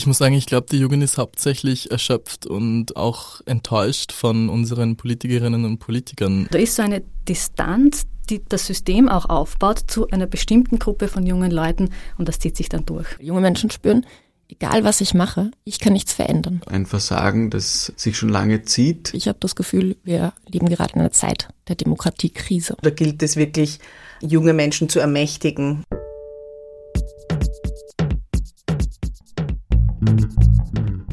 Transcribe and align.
Ich 0.00 0.06
muss 0.06 0.16
sagen, 0.16 0.34
ich 0.34 0.46
glaube, 0.46 0.66
die 0.72 0.78
Jugend 0.78 1.02
ist 1.02 1.18
hauptsächlich 1.18 1.90
erschöpft 1.90 2.46
und 2.46 2.96
auch 2.96 3.42
enttäuscht 3.44 4.12
von 4.12 4.48
unseren 4.48 4.96
Politikerinnen 4.96 5.66
und 5.66 5.76
Politikern. 5.76 6.48
Da 6.50 6.58
ist 6.58 6.76
so 6.76 6.80
eine 6.80 7.02
Distanz, 7.28 8.06
die 8.30 8.40
das 8.48 8.66
System 8.66 9.10
auch 9.10 9.28
aufbaut 9.28 9.82
zu 9.88 10.08
einer 10.08 10.26
bestimmten 10.26 10.78
Gruppe 10.78 11.06
von 11.06 11.26
jungen 11.26 11.50
Leuten 11.50 11.90
und 12.16 12.28
das 12.28 12.38
zieht 12.38 12.56
sich 12.56 12.70
dann 12.70 12.86
durch. 12.86 13.08
Junge 13.20 13.42
Menschen 13.42 13.70
spüren, 13.70 14.06
egal 14.48 14.84
was 14.84 15.02
ich 15.02 15.12
mache, 15.12 15.50
ich 15.64 15.80
kann 15.80 15.92
nichts 15.92 16.14
verändern. 16.14 16.62
Ein 16.64 16.86
Versagen, 16.86 17.50
das 17.50 17.92
sich 17.96 18.16
schon 18.16 18.30
lange 18.30 18.62
zieht. 18.62 19.12
Ich 19.12 19.28
habe 19.28 19.36
das 19.38 19.54
Gefühl, 19.54 19.98
wir 20.02 20.32
leben 20.48 20.70
gerade 20.70 20.94
in 20.94 21.00
einer 21.00 21.12
Zeit 21.12 21.50
der 21.68 21.76
Demokratiekrise. 21.76 22.74
Da 22.80 22.88
gilt 22.88 23.22
es 23.22 23.36
wirklich, 23.36 23.80
junge 24.22 24.54
Menschen 24.54 24.88
zu 24.88 24.98
ermächtigen. 24.98 25.84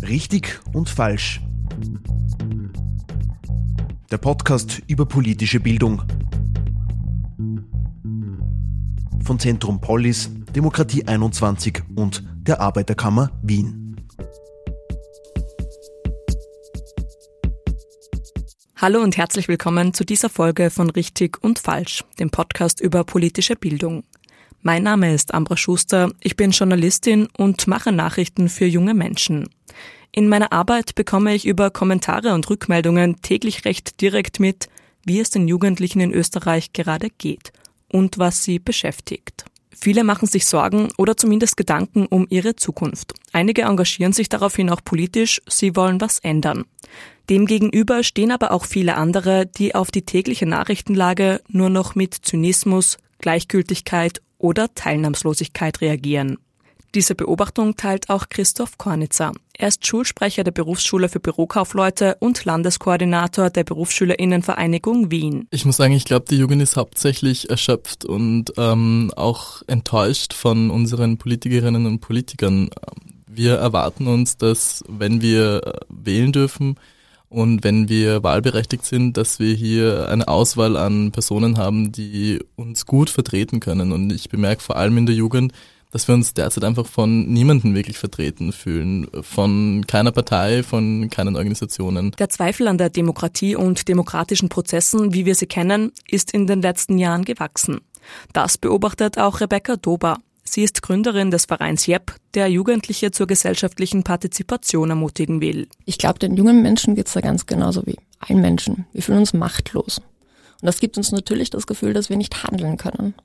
Richtig 0.08 0.62
und 0.72 0.88
falsch. 0.88 1.42
Der 4.10 4.18
Podcast 4.18 4.82
über 4.88 5.06
politische 5.06 5.60
Bildung. 5.60 6.02
Von 9.26 9.38
Zentrum 9.38 9.82
Polis, 9.82 10.32
Demokratie 10.56 11.06
21 11.06 11.84
und 11.98 12.24
der 12.38 12.62
Arbeiterkammer 12.62 13.32
Wien. 13.42 13.98
Hallo 18.78 19.02
und 19.02 19.18
herzlich 19.18 19.50
willkommen 19.50 19.94
zu 19.94 20.06
dieser 20.06 20.30
Folge 20.30 20.70
von 20.70 20.90
Richtig 20.90 21.44
und 21.44 21.60
Falsch, 21.60 22.06
dem 22.18 22.30
Podcast 22.30 22.80
über 22.80 23.04
politische 23.04 23.58
Bildung. 23.58 24.06
Mein 24.62 24.84
Name 24.84 25.14
ist 25.14 25.34
Ambra 25.34 25.58
Schuster, 25.58 26.12
ich 26.22 26.38
bin 26.38 26.52
Journalistin 26.52 27.28
und 27.38 27.68
mache 27.68 27.92
Nachrichten 27.92 28.48
für 28.48 28.66
junge 28.66 28.94
Menschen. 28.94 29.50
In 30.12 30.30
meiner 30.30 30.52
Arbeit 30.52 30.96
bekomme 30.96 31.36
ich 31.36 31.46
über 31.46 31.70
Kommentare 31.70 32.34
und 32.34 32.50
Rückmeldungen 32.50 33.22
täglich 33.22 33.66
recht 33.66 34.02
direkt 34.02 34.40
mit, 34.40 34.68
wie 35.06 35.20
es 35.20 35.30
den 35.30 35.48
Jugendlichen 35.48 36.00
in 36.00 36.14
Österreich 36.14 36.74
gerade 36.74 37.10
geht 37.10 37.52
und 37.92 38.18
was 38.18 38.44
sie 38.44 38.60
beschäftigt. 38.60 39.46
Viele 39.80 40.04
machen 40.04 40.28
sich 40.28 40.48
Sorgen 40.48 40.90
oder 40.98 41.16
zumindest 41.16 41.56
Gedanken 41.56 42.08
um 42.08 42.26
ihre 42.30 42.56
Zukunft. 42.56 43.14
Einige 43.32 43.62
engagieren 43.62 44.12
sich 44.12 44.28
daraufhin 44.28 44.72
auch 44.72 44.84
politisch, 44.84 45.40
sie 45.48 45.76
wollen 45.76 46.02
was 46.02 46.20
ändern. 46.20 46.66
Demgegenüber 47.30 48.04
stehen 48.04 48.32
aber 48.32 48.52
auch 48.52 48.66
viele 48.66 48.96
andere, 48.96 49.46
die 49.46 49.76
auf 49.76 49.92
die 49.92 50.02
tägliche 50.02 50.48
Nachrichtenlage 50.48 51.42
nur 51.48 51.70
noch 51.70 51.94
mit 51.94 52.16
Zynismus, 52.16 52.98
Gleichgültigkeit 53.20 54.22
oder 54.40 54.74
Teilnahmslosigkeit 54.74 55.82
reagieren. 55.82 56.38
Diese 56.96 57.16
Beobachtung 57.16 57.76
teilt 57.76 58.10
auch 58.10 58.30
Christoph 58.30 58.78
Kornitzer. 58.78 59.34
Er 59.54 59.68
ist 59.68 59.86
Schulsprecher 59.86 60.44
der 60.44 60.52
Berufsschule 60.52 61.10
für 61.10 61.20
Bürokaufleute 61.20 62.16
und 62.20 62.46
Landeskoordinator 62.46 63.50
der 63.50 63.64
Berufsschülerinnenvereinigung 63.64 65.12
Wien. 65.12 65.48
Ich 65.52 65.66
muss 65.66 65.78
sagen, 65.78 65.94
ich 65.94 66.06
glaube, 66.06 66.26
die 66.30 66.38
Jugend 66.38 66.62
ist 66.62 66.78
hauptsächlich 66.78 67.50
erschöpft 67.50 68.06
und 68.06 68.54
ähm, 68.58 69.12
auch 69.16 69.62
enttäuscht 69.68 70.34
von 70.34 70.70
unseren 70.70 71.18
Politikerinnen 71.18 71.86
und 71.86 72.00
Politikern. 72.00 72.70
Wir 73.28 73.56
erwarten 73.56 74.08
uns, 74.08 74.38
dass 74.38 74.84
wenn 74.88 75.22
wir 75.22 75.80
wählen 75.90 76.32
dürfen, 76.32 76.78
und 77.30 77.64
wenn 77.64 77.90
wir 77.90 78.24
wahlberechtigt 78.24 78.86
sind, 78.86 79.18
dass 79.18 79.40
wir 79.40 79.54
hier 79.54 80.08
eine 80.10 80.28
Auswahl 80.28 80.78
an 80.78 81.12
Personen 81.12 81.58
haben, 81.58 81.92
die 81.92 82.40
uns 82.56 82.86
gut 82.86 83.10
vertreten 83.10 83.60
können. 83.60 83.92
Und 83.92 84.12
ich 84.14 84.30
bemerke 84.30 84.62
vor 84.62 84.78
allem 84.78 84.98
in 84.98 85.06
der 85.06 85.16
Jugend, 85.16 85.52
dass 85.98 86.08
wir 86.08 86.14
uns 86.14 86.36
derzeit 86.36 86.64
einfach 86.64 86.86
von 86.86 87.26
niemandem 87.26 87.74
wirklich 87.74 87.98
vertreten 87.98 88.52
fühlen, 88.52 89.08
von 89.22 89.84
keiner 89.88 90.12
Partei, 90.12 90.62
von 90.62 91.10
keinen 91.10 91.36
Organisationen. 91.36 92.12
Der 92.20 92.30
Zweifel 92.30 92.68
an 92.68 92.78
der 92.78 92.92
Demokratie 92.92 93.56
und 93.56 93.88
demokratischen 93.88 94.48
Prozessen, 94.48 95.16
wie 95.16 95.26
wir 95.26 95.34
sie 95.34 95.48
kennen, 95.48 95.92
ist 96.08 96.36
in 96.36 96.46
den 96.46 96.62
letzten 96.62 97.00
Jahren 97.00 97.26
gewachsen. 97.26 97.80
Das 98.32 98.60
beobachtet 98.60 99.18
auch 99.18 99.42
Rebecca 99.42 99.76
Dober. 99.76 100.20
Sie 100.44 100.62
ist 100.62 100.84
Gründerin 100.84 101.32
des 101.32 101.46
Vereins 101.46 101.88
JEP, 101.88 102.14
der 102.36 102.48
Jugendliche 102.48 103.10
zur 103.10 103.26
gesellschaftlichen 103.26 104.04
Partizipation 104.04 104.92
ermutigen 104.92 105.42
will. 105.42 105.68
Ich 105.86 105.98
glaube, 105.98 106.20
den 106.20 106.38
jungen 106.38 106.62
Menschen 106.62 106.94
geht's 106.94 107.14
da 107.14 107.22
ganz 107.22 107.48
genauso 107.48 107.88
wie 107.88 107.98
allen 108.20 108.42
Menschen. 108.42 108.86
Wir 108.94 109.02
fühlen 109.02 109.18
uns 109.18 109.34
machtlos. 109.34 109.98
Und 109.98 110.66
das 110.68 110.80
gibt 110.80 110.96
uns 110.96 111.12
natürlich 111.12 111.50
das 111.50 111.66
Gefühl, 111.66 111.94
dass 111.94 112.12
wir 112.12 112.18
nicht 112.18 112.44
handeln 112.44 112.78
können. 112.78 113.16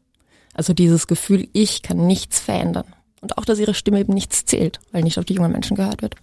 Also 0.52 0.72
dieses 0.72 1.06
Gefühl, 1.06 1.48
ich 1.52 1.82
kann 1.82 2.06
nichts 2.06 2.38
verändern. 2.38 2.86
Und 3.20 3.38
auch, 3.38 3.44
dass 3.44 3.58
ihre 3.58 3.74
Stimme 3.74 4.00
eben 4.00 4.12
nichts 4.12 4.44
zählt, 4.44 4.80
weil 4.90 5.02
nicht 5.02 5.18
auf 5.18 5.24
die 5.24 5.34
jungen 5.34 5.52
Menschen 5.52 5.76
gehört 5.76 6.02
wird. 6.02 6.16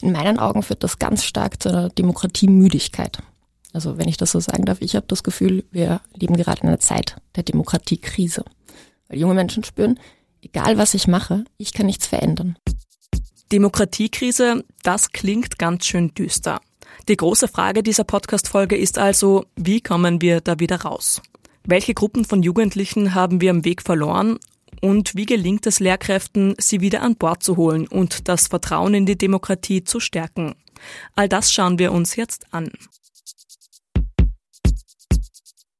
In 0.00 0.12
meinen 0.12 0.38
Augen 0.38 0.62
führt 0.62 0.84
das 0.84 0.98
ganz 0.98 1.24
stark 1.24 1.62
zu 1.62 1.70
einer 1.70 1.88
Demokratiemüdigkeit. 1.88 3.18
Also 3.72 3.98
wenn 3.98 4.08
ich 4.08 4.16
das 4.16 4.32
so 4.32 4.40
sagen 4.40 4.64
darf, 4.64 4.80
ich 4.80 4.94
habe 4.94 5.06
das 5.08 5.22
Gefühl, 5.22 5.64
wir 5.70 6.00
leben 6.14 6.36
gerade 6.36 6.62
in 6.62 6.68
einer 6.68 6.78
Zeit 6.78 7.16
der 7.34 7.42
Demokratiekrise. 7.42 8.44
Weil 9.08 9.18
junge 9.18 9.34
Menschen 9.34 9.64
spüren, 9.64 9.98
egal 10.42 10.78
was 10.78 10.94
ich 10.94 11.08
mache, 11.08 11.44
ich 11.56 11.72
kann 11.72 11.86
nichts 11.86 12.06
verändern. 12.06 12.56
Demokratiekrise, 13.50 14.64
das 14.82 15.12
klingt 15.12 15.58
ganz 15.58 15.86
schön 15.86 16.14
düster. 16.14 16.60
Die 17.08 17.16
große 17.16 17.48
Frage 17.48 17.82
dieser 17.82 18.04
Podcast-Folge 18.04 18.76
ist 18.76 18.98
also, 18.98 19.44
wie 19.56 19.80
kommen 19.80 20.20
wir 20.20 20.40
da 20.40 20.60
wieder 20.60 20.82
raus? 20.82 21.20
Welche 21.66 21.94
Gruppen 21.94 22.26
von 22.26 22.42
Jugendlichen 22.42 23.14
haben 23.14 23.40
wir 23.40 23.50
am 23.50 23.64
Weg 23.64 23.80
verloren 23.80 24.38
und 24.82 25.14
wie 25.14 25.24
gelingt 25.24 25.66
es 25.66 25.80
Lehrkräften, 25.80 26.54
sie 26.58 26.82
wieder 26.82 27.00
an 27.00 27.16
Bord 27.16 27.42
zu 27.42 27.56
holen 27.56 27.88
und 27.88 28.28
das 28.28 28.48
Vertrauen 28.48 28.92
in 28.92 29.06
die 29.06 29.16
Demokratie 29.16 29.82
zu 29.82 29.98
stärken? 29.98 30.56
All 31.16 31.26
das 31.26 31.50
schauen 31.50 31.78
wir 31.78 31.92
uns 31.92 32.16
jetzt 32.16 32.52
an. 32.52 32.70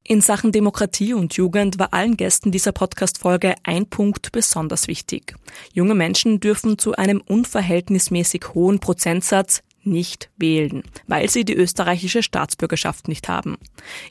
In 0.06 0.23
Sachen 0.23 0.53
Demokratie 0.53 1.12
und 1.12 1.34
Jugend 1.34 1.78
war 1.78 1.93
allen 1.93 2.17
Gästen 2.17 2.50
dieser 2.50 2.73
Podcast-Folge 2.73 3.55
ein 3.62 3.84
Punkt 3.87 4.33
besonders 4.33 4.89
wichtig. 4.89 5.34
Junge 5.75 5.94
Menschen 5.94 6.41
dürfen 6.41 6.78
zu 6.78 6.94
einem 6.94 7.21
unverhältnismäßig 7.21 8.55
hohen 8.55 8.78
Prozentsatz 8.78 9.62
nicht 9.87 10.31
wählen, 10.37 10.83
weil 11.06 11.28
sie 11.31 11.45
die 11.45 11.55
österreichische 11.55 12.22
Staatsbürgerschaft 12.22 13.09
nicht 13.09 13.28
haben. 13.28 13.56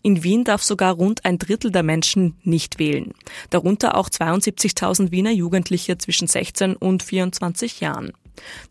In 0.01 0.23
Wien 0.23 0.43
darf 0.43 0.63
sogar 0.63 0.93
rund 0.93 1.25
ein 1.25 1.39
Drittel 1.39 1.71
der 1.71 1.83
Menschen 1.83 2.35
nicht 2.43 2.79
wählen, 2.79 3.13
darunter 3.49 3.97
auch 3.97 4.09
72.000 4.09 5.11
Wiener 5.11 5.31
Jugendliche 5.31 5.97
zwischen 5.97 6.27
16 6.27 6.75
und 6.75 7.03
24 7.03 7.79
Jahren. 7.79 8.13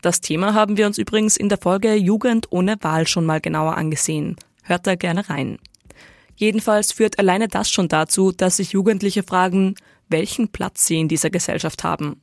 Das 0.00 0.20
Thema 0.20 0.54
haben 0.54 0.76
wir 0.76 0.86
uns 0.86 0.98
übrigens 0.98 1.36
in 1.36 1.48
der 1.48 1.58
Folge 1.58 1.94
Jugend 1.94 2.46
ohne 2.50 2.76
Wahl 2.80 3.06
schon 3.06 3.26
mal 3.26 3.40
genauer 3.40 3.76
angesehen. 3.76 4.36
Hört 4.62 4.86
da 4.86 4.94
gerne 4.94 5.28
rein. 5.28 5.58
Jedenfalls 6.36 6.92
führt 6.92 7.18
alleine 7.18 7.48
das 7.48 7.70
schon 7.70 7.88
dazu, 7.88 8.32
dass 8.32 8.56
sich 8.56 8.72
Jugendliche 8.72 9.22
fragen, 9.22 9.74
welchen 10.08 10.48
Platz 10.48 10.86
sie 10.86 10.98
in 10.98 11.08
dieser 11.08 11.30
Gesellschaft 11.30 11.84
haben. 11.84 12.20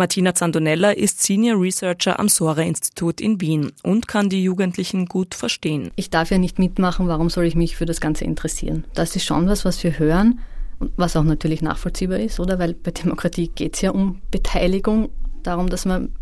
Martina 0.00 0.34
Zandonella 0.34 0.92
ist 0.92 1.22
Senior 1.22 1.60
Researcher 1.60 2.18
am 2.18 2.30
Sora-Institut 2.30 3.20
in 3.20 3.38
Wien 3.42 3.70
und 3.82 4.08
kann 4.08 4.30
die 4.30 4.42
Jugendlichen 4.42 5.04
gut 5.04 5.34
verstehen. 5.34 5.90
Ich 5.94 6.08
darf 6.08 6.30
ja 6.30 6.38
nicht 6.38 6.58
mitmachen, 6.58 7.06
warum 7.06 7.28
soll 7.28 7.44
ich 7.44 7.54
mich 7.54 7.76
für 7.76 7.84
das 7.84 8.00
Ganze 8.00 8.24
interessieren? 8.24 8.86
Das 8.94 9.14
ist 9.14 9.26
schon 9.26 9.46
was, 9.46 9.66
was 9.66 9.84
wir 9.84 9.98
hören 9.98 10.40
und 10.78 10.90
was 10.96 11.16
auch 11.16 11.22
natürlich 11.22 11.60
nachvollziehbar 11.60 12.18
ist, 12.18 12.40
oder? 12.40 12.58
Weil 12.58 12.72
bei 12.72 12.92
Demokratie 12.92 13.48
geht 13.54 13.74
es 13.74 13.82
ja 13.82 13.90
um 13.90 14.22
Beteiligung, 14.30 15.10
darum, 15.42 15.68
dass 15.68 15.84
man 15.84 16.14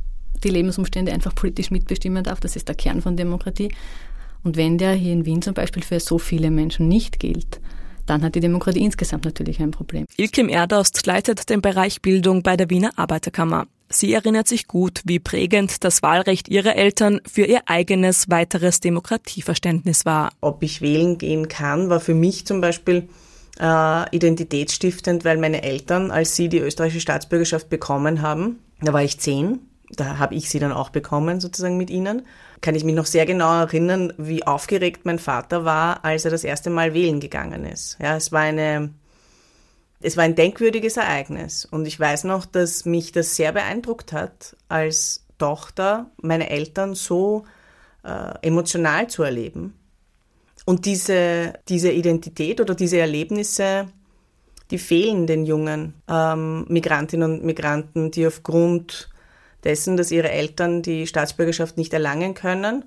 die 0.42 0.50
Lebensumstände 0.50 1.12
einfach 1.12 1.36
politisch 1.36 1.70
mitbestimmen 1.70 2.24
darf. 2.24 2.40
Das 2.40 2.56
ist 2.56 2.66
der 2.66 2.74
Kern 2.74 3.00
von 3.00 3.16
Demokratie. 3.16 3.70
Und 4.42 4.56
wenn 4.56 4.76
der 4.78 4.94
hier 4.94 5.12
in 5.12 5.24
Wien 5.24 5.40
zum 5.40 5.54
Beispiel 5.54 5.84
für 5.84 6.00
so 6.00 6.18
viele 6.18 6.50
Menschen 6.50 6.88
nicht 6.88 7.20
gilt, 7.20 7.60
dann 8.08 8.22
hat 8.22 8.34
die 8.34 8.40
Demokratie 8.40 8.82
insgesamt 8.82 9.24
natürlich 9.24 9.60
ein 9.60 9.70
Problem. 9.70 10.06
Ilkim 10.16 10.48
Erdost 10.48 11.06
leitet 11.06 11.50
den 11.50 11.60
Bereich 11.60 12.02
Bildung 12.02 12.42
bei 12.42 12.56
der 12.56 12.70
Wiener 12.70 12.90
Arbeiterkammer. 12.96 13.66
Sie 13.90 14.12
erinnert 14.12 14.48
sich 14.48 14.66
gut, 14.66 15.00
wie 15.04 15.18
prägend 15.18 15.82
das 15.82 16.02
Wahlrecht 16.02 16.48
ihrer 16.48 16.76
Eltern 16.76 17.20
für 17.26 17.44
ihr 17.44 17.62
eigenes 17.66 18.28
weiteres 18.28 18.80
Demokratieverständnis 18.80 20.04
war. 20.04 20.30
Ob 20.40 20.62
ich 20.62 20.82
wählen 20.82 21.16
gehen 21.16 21.48
kann, 21.48 21.88
war 21.88 22.00
für 22.00 22.14
mich 22.14 22.46
zum 22.46 22.60
Beispiel 22.60 23.08
äh, 23.58 24.16
identitätsstiftend, 24.16 25.24
weil 25.24 25.38
meine 25.38 25.62
Eltern, 25.62 26.10
als 26.10 26.36
sie 26.36 26.48
die 26.48 26.58
österreichische 26.58 27.00
Staatsbürgerschaft 27.00 27.70
bekommen 27.70 28.20
haben, 28.20 28.58
da 28.82 28.92
war 28.92 29.02
ich 29.02 29.18
zehn, 29.18 29.60
da 29.90 30.18
habe 30.18 30.34
ich 30.34 30.50
sie 30.50 30.58
dann 30.58 30.72
auch 30.72 30.90
bekommen, 30.90 31.40
sozusagen 31.40 31.78
mit 31.78 31.88
ihnen, 31.88 32.22
kann 32.60 32.74
ich 32.74 32.84
mich 32.84 32.94
noch 32.94 33.06
sehr 33.06 33.26
genau 33.26 33.60
erinnern, 33.60 34.12
wie 34.16 34.46
aufgeregt 34.46 35.04
mein 35.04 35.18
Vater 35.18 35.64
war, 35.64 36.04
als 36.04 36.24
er 36.24 36.30
das 36.30 36.44
erste 36.44 36.70
Mal 36.70 36.94
wählen 36.94 37.20
gegangen 37.20 37.64
ist. 37.64 37.96
Ja, 38.00 38.16
es 38.16 38.32
war 38.32 38.40
eine, 38.40 38.90
es 40.00 40.16
war 40.16 40.24
ein 40.24 40.34
denkwürdiges 40.34 40.96
Ereignis. 40.96 41.64
Und 41.64 41.86
ich 41.86 41.98
weiß 41.98 42.24
noch, 42.24 42.46
dass 42.46 42.84
mich 42.84 43.12
das 43.12 43.36
sehr 43.36 43.52
beeindruckt 43.52 44.12
hat, 44.12 44.56
als 44.68 45.24
Tochter 45.38 46.10
meine 46.20 46.50
Eltern 46.50 46.94
so 46.94 47.44
äh, 48.04 48.34
emotional 48.42 49.08
zu 49.08 49.22
erleben. 49.22 49.74
Und 50.64 50.84
diese, 50.84 51.54
diese 51.68 51.90
Identität 51.90 52.60
oder 52.60 52.74
diese 52.74 52.98
Erlebnisse, 52.98 53.88
die 54.70 54.78
fehlen 54.78 55.26
den 55.26 55.46
jungen 55.46 55.94
ähm, 56.08 56.66
Migrantinnen 56.68 57.38
und 57.38 57.44
Migranten, 57.44 58.10
die 58.10 58.26
aufgrund 58.26 59.08
dessen, 59.64 59.96
dass 59.96 60.10
ihre 60.10 60.30
Eltern 60.30 60.82
die 60.82 61.06
Staatsbürgerschaft 61.06 61.76
nicht 61.76 61.92
erlangen 61.92 62.34
können, 62.34 62.84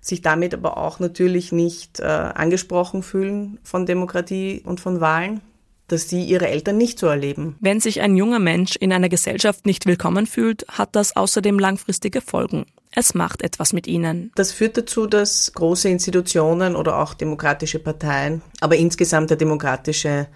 sich 0.00 0.22
damit 0.22 0.54
aber 0.54 0.76
auch 0.76 1.00
natürlich 1.00 1.52
nicht 1.52 2.00
äh, 2.00 2.04
angesprochen 2.04 3.02
fühlen 3.02 3.58
von 3.62 3.86
Demokratie 3.86 4.62
und 4.64 4.80
von 4.80 5.00
Wahlen, 5.00 5.40
dass 5.88 6.08
sie 6.08 6.24
ihre 6.24 6.48
Eltern 6.48 6.76
nicht 6.76 6.98
so 6.98 7.06
erleben. 7.06 7.56
Wenn 7.60 7.80
sich 7.80 8.00
ein 8.00 8.16
junger 8.16 8.38
Mensch 8.38 8.76
in 8.76 8.92
einer 8.92 9.08
Gesellschaft 9.08 9.66
nicht 9.66 9.86
willkommen 9.86 10.26
fühlt, 10.26 10.66
hat 10.68 10.96
das 10.96 11.16
außerdem 11.16 11.58
langfristige 11.58 12.20
Folgen. 12.20 12.66
Es 12.96 13.14
macht 13.14 13.42
etwas 13.42 13.72
mit 13.72 13.86
ihnen. 13.86 14.30
Das 14.36 14.52
führt 14.52 14.76
dazu, 14.76 15.06
dass 15.06 15.52
große 15.52 15.88
Institutionen 15.88 16.76
oder 16.76 16.98
auch 16.98 17.14
demokratische 17.14 17.80
Parteien, 17.80 18.42
aber 18.60 18.76
insgesamt 18.76 19.30
der 19.30 19.36
demokratische 19.36 20.28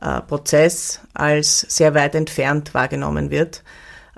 äh, 0.00 0.20
Prozess 0.20 1.00
als 1.12 1.60
sehr 1.60 1.94
weit 1.94 2.14
entfernt 2.14 2.72
wahrgenommen 2.72 3.30
wird. 3.30 3.62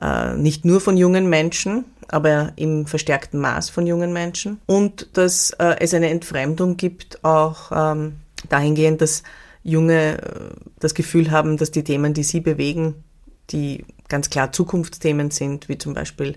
Äh, 0.00 0.34
nicht 0.34 0.64
nur 0.64 0.80
von 0.80 0.96
jungen 0.96 1.28
Menschen, 1.28 1.84
aber 2.08 2.52
im 2.56 2.86
verstärkten 2.86 3.40
Maß 3.40 3.70
von 3.70 3.86
jungen 3.86 4.12
Menschen. 4.12 4.60
Und 4.66 5.16
dass 5.16 5.50
äh, 5.52 5.76
es 5.80 5.94
eine 5.94 6.10
Entfremdung 6.10 6.76
gibt, 6.76 7.24
auch 7.24 7.72
ähm, 7.72 8.16
dahingehend, 8.48 9.00
dass 9.00 9.22
Junge 9.62 10.18
äh, 10.18 10.50
das 10.78 10.94
Gefühl 10.94 11.30
haben, 11.30 11.56
dass 11.56 11.70
die 11.70 11.84
Themen, 11.84 12.12
die 12.12 12.24
sie 12.24 12.40
bewegen, 12.40 13.04
die 13.50 13.84
ganz 14.08 14.28
klar 14.28 14.52
Zukunftsthemen 14.52 15.30
sind, 15.30 15.68
wie 15.68 15.78
zum 15.78 15.94
Beispiel 15.94 16.36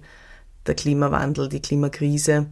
der 0.65 0.75
Klimawandel, 0.75 1.49
die 1.49 1.61
Klimakrise, 1.61 2.47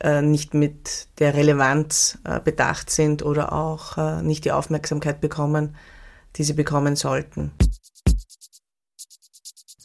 äh, 0.00 0.22
nicht 0.22 0.54
mit 0.54 1.08
der 1.18 1.34
Relevanz 1.34 2.18
bedacht 2.44 2.90
sind 2.90 3.24
oder 3.24 3.52
auch 3.52 4.22
nicht 4.22 4.44
die 4.44 4.52
Aufmerksamkeit 4.52 5.20
bekommen, 5.20 5.74
die 6.36 6.44
sie 6.44 6.52
bekommen 6.52 6.94
sollten. 6.94 7.50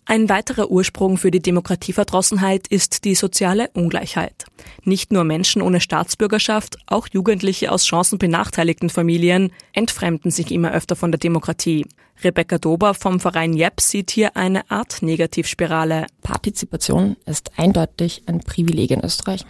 Ein 0.06 0.28
weiterer 0.28 0.70
Ursprung 0.70 1.18
für 1.18 1.32
die 1.32 1.42
Demokratieverdrossenheit 1.42 2.68
ist 2.68 3.06
die 3.06 3.16
soziale 3.16 3.70
Ungleichheit. 3.74 4.46
Nicht 4.84 5.14
nur 5.14 5.24
Menschen 5.24 5.62
ohne 5.62 5.80
Staatsbürgerschaft, 5.80 6.78
auch 6.88 7.08
Jugendliche 7.12 7.72
aus 7.72 7.88
chancenbenachteiligten 7.88 8.90
Familien 8.90 9.52
entfremden 9.72 10.30
sich 10.30 10.52
immer 10.52 10.74
öfter 10.74 10.98
von 10.98 11.12
der 11.12 11.20
Demokratie. 11.20 11.86
Rebecca 12.22 12.58
Dober 12.58 12.94
vom 12.94 13.22
Verein 13.22 13.54
JEP 13.54 13.80
sieht 13.80 14.12
hier 14.12 14.36
eine 14.36 14.70
Art 14.70 15.02
Negativspirale. 15.02 16.06
Partizipation 16.22 17.16
ist 17.26 17.52
eindeutig 17.58 18.24
ein 18.26 18.42
Privileg 18.42 18.92
in 18.92 19.04
Österreich. 19.04 19.46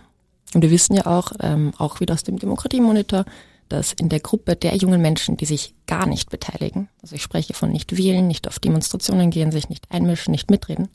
Und 0.53 0.61
wir 0.61 0.71
wissen 0.71 0.95
ja 0.95 1.07
auch, 1.07 1.31
ähm, 1.39 1.73
auch 1.79 1.99
wieder 1.99 2.13
aus 2.13 2.23
dem 2.23 2.37
Demokratiemonitor, 2.37 3.25
dass 3.73 3.91
in 3.93 4.07
der 4.07 4.19
Gruppe 4.19 4.55
der 4.55 4.75
jungen 4.75 5.01
Menschen, 5.01 5.35
die 5.35 5.45
sich 5.45 5.73
gar 5.87 6.05
nicht 6.05 6.29
beteiligen, 6.29 6.89
also 7.01 7.15
ich 7.15 7.23
spreche 7.23 7.55
von 7.55 7.71
nicht 7.71 7.97
wählen, 7.97 8.27
nicht 8.27 8.47
auf 8.47 8.59
Demonstrationen 8.59 9.31
gehen, 9.31 9.51
sich 9.51 9.67
nicht 9.67 9.87
einmischen, 9.89 10.31
nicht 10.31 10.51
mitreden, 10.51 10.89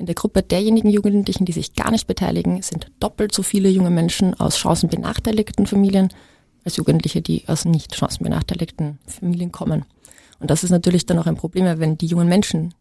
in 0.00 0.06
der 0.06 0.16
Gruppe 0.16 0.42
derjenigen 0.42 0.90
Jugendlichen, 0.90 1.44
die 1.44 1.52
sich 1.52 1.74
gar 1.74 1.92
nicht 1.92 2.08
beteiligen, 2.08 2.60
sind 2.62 2.90
doppelt 2.98 3.32
so 3.32 3.44
viele 3.44 3.68
junge 3.68 3.90
Menschen 3.90 4.34
aus 4.34 4.58
chancenbenachteiligten 4.58 5.66
Familien 5.66 6.08
als 6.64 6.76
Jugendliche, 6.76 7.22
die 7.22 7.44
aus 7.46 7.64
nicht 7.64 7.94
chancenbenachteiligten 7.94 8.98
Familien 9.06 9.52
kommen. 9.52 9.84
Und 10.40 10.50
das 10.50 10.64
ist 10.64 10.70
natürlich 10.70 11.06
dann 11.06 11.20
auch 11.20 11.26
ein 11.26 11.36
Problem, 11.36 11.78
wenn 11.78 11.96
die 11.96 12.06
jungen 12.06 12.28
Menschen, 12.28 12.74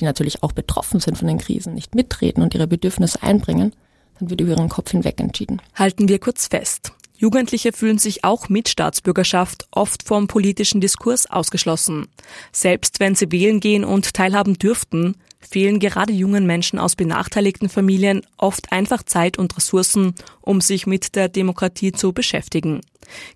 die 0.00 0.04
natürlich 0.04 0.42
auch 0.42 0.52
betroffen 0.52 0.98
sind 0.98 1.16
von 1.16 1.28
den 1.28 1.38
Krisen, 1.38 1.74
nicht 1.74 1.94
mitreden 1.94 2.42
und 2.42 2.52
ihre 2.52 2.66
Bedürfnisse 2.66 3.22
einbringen, 3.22 3.72
dann 4.18 4.28
wird 4.28 4.40
über 4.40 4.50
ihren 4.50 4.68
Kopf 4.68 4.90
hinweg 4.90 5.20
entschieden. 5.20 5.62
Halten 5.76 6.08
wir 6.08 6.18
kurz 6.18 6.48
fest. 6.48 6.92
Jugendliche 7.20 7.72
fühlen 7.72 7.98
sich 7.98 8.22
auch 8.22 8.48
mit 8.48 8.68
Staatsbürgerschaft 8.68 9.66
oft 9.72 10.04
vom 10.04 10.28
politischen 10.28 10.80
Diskurs 10.80 11.28
ausgeschlossen. 11.28 12.06
Selbst 12.52 13.00
wenn 13.00 13.16
sie 13.16 13.32
wählen 13.32 13.58
gehen 13.58 13.84
und 13.84 14.14
teilhaben 14.14 14.54
dürften, 14.54 15.16
fehlen 15.40 15.80
gerade 15.80 16.12
jungen 16.12 16.46
Menschen 16.46 16.78
aus 16.78 16.94
benachteiligten 16.94 17.68
Familien 17.68 18.22
oft 18.36 18.70
einfach 18.70 19.02
Zeit 19.02 19.36
und 19.36 19.56
Ressourcen, 19.56 20.14
um 20.42 20.60
sich 20.60 20.86
mit 20.86 21.16
der 21.16 21.28
Demokratie 21.28 21.90
zu 21.90 22.12
beschäftigen, 22.12 22.82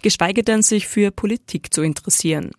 geschweige 0.01 0.45
denn 0.45 0.63
sich 0.63 0.87
für 0.87 1.11
Politik 1.11 1.75
zu 1.75 1.83
interessieren. 1.83 2.53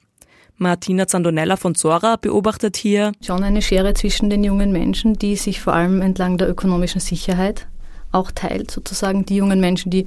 Martina 0.57 1.07
Zandonella 1.07 1.55
von 1.55 1.73
Zora 1.73 2.17
beobachtet 2.17 2.75
hier 2.75 3.13
schon 3.25 3.43
eine 3.43 3.61
Schere 3.61 3.93
zwischen 3.93 4.29
den 4.29 4.43
jungen 4.43 4.73
Menschen, 4.73 5.13
die 5.13 5.37
sich 5.37 5.61
vor 5.61 5.73
allem 5.73 6.01
entlang 6.01 6.37
der 6.37 6.49
ökonomischen 6.49 6.99
Sicherheit 6.99 7.67
auch 8.11 8.29
teilt, 8.31 8.71
sozusagen 8.71 9.25
die 9.25 9.37
jungen 9.37 9.61
Menschen, 9.61 9.89
die 9.89 10.05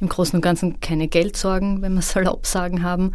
im 0.00 0.08
Großen 0.08 0.36
und 0.36 0.42
Ganzen 0.42 0.80
keine 0.80 1.08
Geldsorgen, 1.08 1.82
wenn 1.82 1.94
wir 1.94 2.02
salopp 2.02 2.46
sagen 2.46 2.82
haben. 2.82 3.12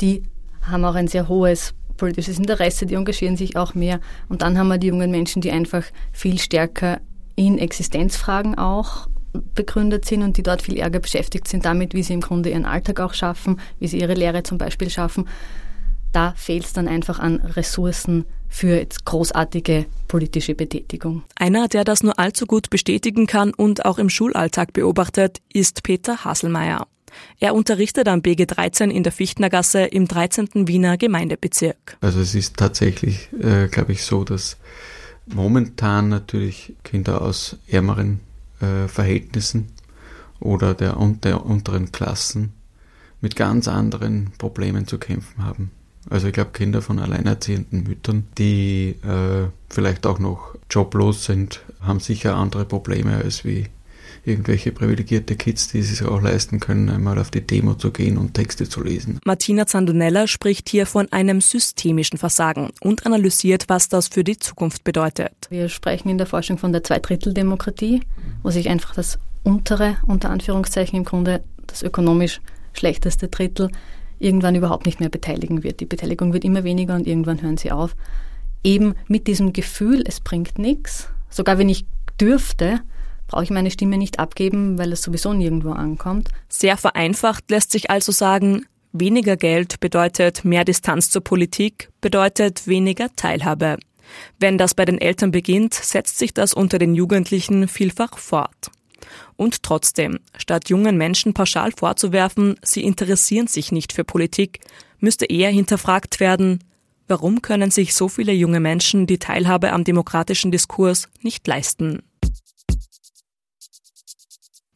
Die 0.00 0.22
haben 0.62 0.84
auch 0.84 0.94
ein 0.94 1.08
sehr 1.08 1.28
hohes 1.28 1.74
politisches 1.96 2.38
Interesse, 2.38 2.86
die 2.86 2.94
engagieren 2.94 3.36
sich 3.36 3.56
auch 3.56 3.74
mehr. 3.74 4.00
Und 4.28 4.42
dann 4.42 4.58
haben 4.58 4.68
wir 4.68 4.78
die 4.78 4.88
jungen 4.88 5.10
Menschen, 5.10 5.42
die 5.42 5.52
einfach 5.52 5.84
viel 6.12 6.38
stärker 6.38 7.00
in 7.36 7.58
Existenzfragen 7.58 8.56
auch 8.56 9.08
begründet 9.54 10.04
sind 10.04 10.22
und 10.22 10.36
die 10.36 10.42
dort 10.42 10.62
viel 10.62 10.78
ärger 10.78 11.00
beschäftigt 11.00 11.48
sind 11.48 11.64
damit, 11.64 11.92
wie 11.92 12.02
sie 12.02 12.14
im 12.14 12.20
Grunde 12.20 12.50
ihren 12.50 12.66
Alltag 12.66 13.00
auch 13.00 13.14
schaffen, 13.14 13.60
wie 13.80 13.88
sie 13.88 14.00
ihre 14.00 14.14
Lehre 14.14 14.44
zum 14.44 14.58
Beispiel 14.58 14.90
schaffen 14.90 15.26
da 16.14 16.32
fehlt 16.36 16.64
es 16.64 16.72
dann 16.72 16.88
einfach 16.88 17.18
an 17.18 17.40
Ressourcen 17.40 18.24
für 18.54 18.76
jetzt 18.76 19.04
großartige 19.04 19.86
politische 20.06 20.54
Betätigung. 20.54 21.24
Einer, 21.34 21.66
der 21.66 21.82
das 21.82 22.04
nur 22.04 22.20
allzu 22.20 22.46
gut 22.46 22.70
bestätigen 22.70 23.26
kann 23.26 23.52
und 23.52 23.84
auch 23.84 23.98
im 23.98 24.08
Schulalltag 24.08 24.72
beobachtet, 24.72 25.42
ist 25.52 25.82
Peter 25.82 26.24
Haselmeier. 26.24 26.86
Er 27.40 27.54
unterrichtet 27.54 28.06
am 28.06 28.22
BG 28.22 28.46
13 28.46 28.92
in 28.92 29.02
der 29.02 29.10
Fichtnergasse 29.10 29.82
im 29.82 30.06
13. 30.06 30.68
Wiener 30.68 30.96
Gemeindebezirk. 30.96 31.96
Also 32.00 32.20
es 32.20 32.36
ist 32.36 32.56
tatsächlich, 32.56 33.28
äh, 33.40 33.66
glaube 33.66 33.90
ich, 33.90 34.04
so, 34.04 34.22
dass 34.22 34.56
momentan 35.26 36.08
natürlich 36.08 36.74
Kinder 36.84 37.22
aus 37.22 37.58
ärmeren 37.66 38.20
äh, 38.60 38.86
Verhältnissen 38.86 39.72
oder 40.38 40.74
der, 40.74 40.96
der 41.24 41.44
unteren 41.44 41.90
Klassen 41.90 42.52
mit 43.20 43.34
ganz 43.34 43.66
anderen 43.66 44.30
Problemen 44.38 44.86
zu 44.86 44.98
kämpfen 44.98 45.44
haben. 45.44 45.72
Also 46.10 46.28
ich 46.28 46.32
glaube 46.32 46.50
Kinder 46.52 46.82
von 46.82 46.98
alleinerziehenden 46.98 47.84
Müttern, 47.84 48.24
die 48.38 48.96
äh, 49.02 49.48
vielleicht 49.70 50.06
auch 50.06 50.18
noch 50.18 50.54
joblos 50.70 51.24
sind, 51.24 51.62
haben 51.80 52.00
sicher 52.00 52.36
andere 52.36 52.64
Probleme 52.64 53.16
als 53.16 53.44
wie 53.44 53.66
irgendwelche 54.26 54.72
privilegierte 54.72 55.36
Kids, 55.36 55.68
die 55.68 55.80
es 55.80 55.88
sich 55.88 56.06
auch 56.06 56.20
leisten 56.22 56.60
können, 56.60 56.88
einmal 56.88 57.18
auf 57.18 57.30
die 57.30 57.46
Demo 57.46 57.74
zu 57.74 57.90
gehen 57.90 58.16
und 58.16 58.34
Texte 58.34 58.68
zu 58.68 58.82
lesen. 58.82 59.18
Martina 59.24 59.66
Zandonella 59.66 60.26
spricht 60.26 60.68
hier 60.68 60.86
von 60.86 61.10
einem 61.12 61.40
systemischen 61.40 62.18
Versagen 62.18 62.70
und 62.80 63.04
analysiert, 63.06 63.64
was 63.68 63.88
das 63.88 64.08
für 64.08 64.24
die 64.24 64.38
Zukunft 64.38 64.84
bedeutet. 64.84 65.32
Wir 65.50 65.68
sprechen 65.68 66.08
in 66.08 66.18
der 66.18 66.26
Forschung 66.26 66.58
von 66.58 66.72
der 66.72 66.82
Zweidritteldemokratie, 66.82 68.00
wo 68.42 68.50
sich 68.50 68.68
einfach 68.68 68.94
das 68.94 69.18
untere, 69.42 69.98
unter 70.06 70.30
Anführungszeichen 70.30 70.96
im 70.96 71.04
Grunde 71.04 71.44
das 71.66 71.82
ökonomisch 71.82 72.40
schlechteste 72.72 73.28
Drittel 73.28 73.70
irgendwann 74.18 74.54
überhaupt 74.54 74.86
nicht 74.86 75.00
mehr 75.00 75.08
beteiligen 75.08 75.62
wird. 75.62 75.80
Die 75.80 75.86
Beteiligung 75.86 76.32
wird 76.32 76.44
immer 76.44 76.64
weniger 76.64 76.94
und 76.94 77.06
irgendwann 77.06 77.42
hören 77.42 77.56
sie 77.56 77.72
auf. 77.72 77.96
Eben 78.62 78.94
mit 79.08 79.26
diesem 79.26 79.52
Gefühl, 79.52 80.04
es 80.06 80.20
bringt 80.20 80.58
nichts. 80.58 81.08
Sogar 81.28 81.58
wenn 81.58 81.68
ich 81.68 81.86
dürfte, 82.20 82.80
brauche 83.26 83.44
ich 83.44 83.50
meine 83.50 83.70
Stimme 83.70 83.98
nicht 83.98 84.18
abgeben, 84.18 84.78
weil 84.78 84.92
es 84.92 85.02
sowieso 85.02 85.32
nirgendwo 85.32 85.72
ankommt. 85.72 86.30
Sehr 86.48 86.76
vereinfacht 86.76 87.50
lässt 87.50 87.72
sich 87.72 87.90
also 87.90 88.12
sagen, 88.12 88.66
weniger 88.92 89.36
Geld 89.36 89.80
bedeutet 89.80 90.44
mehr 90.44 90.64
Distanz 90.64 91.10
zur 91.10 91.22
Politik, 91.22 91.90
bedeutet 92.00 92.66
weniger 92.66 93.08
Teilhabe. 93.16 93.78
Wenn 94.38 94.58
das 94.58 94.74
bei 94.74 94.84
den 94.84 95.00
Eltern 95.00 95.30
beginnt, 95.30 95.74
setzt 95.74 96.18
sich 96.18 96.34
das 96.34 96.54
unter 96.54 96.78
den 96.78 96.94
Jugendlichen 96.94 97.68
vielfach 97.68 98.18
fort. 98.18 98.70
Und 99.36 99.62
trotzdem, 99.62 100.20
statt 100.36 100.68
jungen 100.68 100.96
Menschen 100.96 101.34
pauschal 101.34 101.72
vorzuwerfen, 101.72 102.56
sie 102.62 102.82
interessieren 102.82 103.46
sich 103.46 103.72
nicht 103.72 103.92
für 103.92 104.04
Politik, 104.04 104.60
müsste 104.98 105.26
eher 105.26 105.50
hinterfragt 105.50 106.20
werden, 106.20 106.64
warum 107.08 107.42
können 107.42 107.70
sich 107.70 107.94
so 107.94 108.08
viele 108.08 108.32
junge 108.32 108.60
Menschen 108.60 109.06
die 109.06 109.18
Teilhabe 109.18 109.72
am 109.72 109.84
demokratischen 109.84 110.50
Diskurs 110.50 111.08
nicht 111.22 111.46
leisten? 111.46 112.02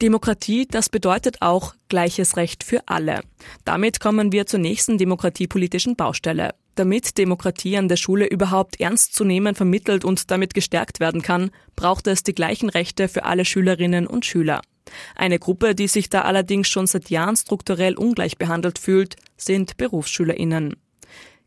Demokratie, 0.01 0.67
das 0.71 0.89
bedeutet 0.89 1.43
auch 1.43 1.75
gleiches 1.89 2.37
Recht 2.37 2.63
für 2.63 2.83
alle. 2.87 3.23
Damit 3.65 3.99
kommen 3.99 4.31
wir 4.31 4.47
zur 4.47 4.61
nächsten 4.61 4.97
demokratiepolitischen 4.97 5.97
Baustelle. 5.97 6.55
Damit 6.79 7.19
Demokratie 7.19 7.77
an 7.77 7.89
der 7.89 7.97
Schule 7.97 8.27
überhaupt 8.27 8.79
ernst 8.79 9.13
zu 9.13 9.25
nehmen 9.25 9.57
vermittelt 9.57 10.05
und 10.05 10.31
damit 10.31 10.55
gestärkt 10.55 11.01
werden 11.01 11.23
kann, 11.23 11.51
braucht 11.75 12.07
es 12.07 12.23
die 12.23 12.37
gleichen 12.37 12.69
Rechte 12.69 13.09
für 13.09 13.25
alle 13.25 13.45
Schülerinnen 13.45 14.07
und 14.07 14.25
Schüler. 14.25 14.63
Eine 15.17 15.41
Gruppe, 15.41 15.75
die 15.75 15.89
sich 15.89 16.09
da 16.09 16.23
allerdings 16.23 16.69
schon 16.69 16.87
seit 16.87 17.11
Jahren 17.11 17.35
strukturell 17.35 17.97
ungleich 17.97 18.39
behandelt 18.39 18.79
fühlt, 18.79 19.17
sind 19.37 19.77
Berufsschülerinnen. 19.77 20.77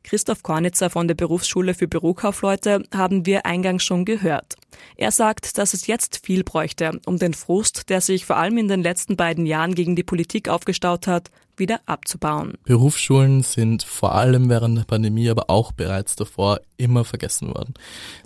Christoph 0.03 0.43
Kornitzer 0.43 0.89
von 0.89 1.07
der 1.07 1.15
Berufsschule 1.15 1.73
für 1.73 1.87
Bürokaufleute 1.87 2.83
haben 2.93 3.25
wir 3.25 3.45
eingangs 3.45 3.83
schon 3.83 4.05
gehört. 4.05 4.55
Er 4.95 5.11
sagt, 5.11 5.57
dass 5.57 5.73
es 5.73 5.87
jetzt 5.87 6.25
viel 6.25 6.43
bräuchte, 6.43 6.99
um 7.05 7.17
den 7.17 7.33
Frust, 7.33 7.89
der 7.89 8.01
sich 8.01 8.25
vor 8.25 8.37
allem 8.37 8.57
in 8.57 8.67
den 8.67 8.81
letzten 8.81 9.15
beiden 9.15 9.45
Jahren 9.45 9.75
gegen 9.75 9.95
die 9.95 10.03
Politik 10.03 10.49
aufgestaut 10.49 11.07
hat, 11.07 11.29
wieder 11.57 11.79
abzubauen. 11.85 12.55
Berufsschulen 12.63 13.43
sind 13.43 13.83
vor 13.83 14.15
allem 14.15 14.49
während 14.49 14.77
der 14.77 14.83
Pandemie, 14.83 15.29
aber 15.29 15.49
auch 15.49 15.71
bereits 15.71 16.15
davor 16.15 16.59
immer 16.77 17.05
vergessen 17.05 17.49
worden. 17.49 17.73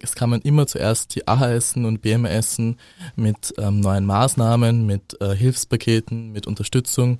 Es 0.02 0.16
kamen 0.16 0.42
immer 0.42 0.68
zuerst 0.68 1.16
die 1.16 1.28
AHS 1.28 1.76
und 1.76 2.02
BMS 2.02 2.62
mit 3.16 3.54
ähm, 3.58 3.82
neuen 3.82 4.06
Maßnahmen, 4.06 4.86
mit 4.86 5.20
äh, 5.22 5.36
Hilfspaketen, 5.36 6.32
mit 6.32 6.48
Unterstützung. 6.48 7.20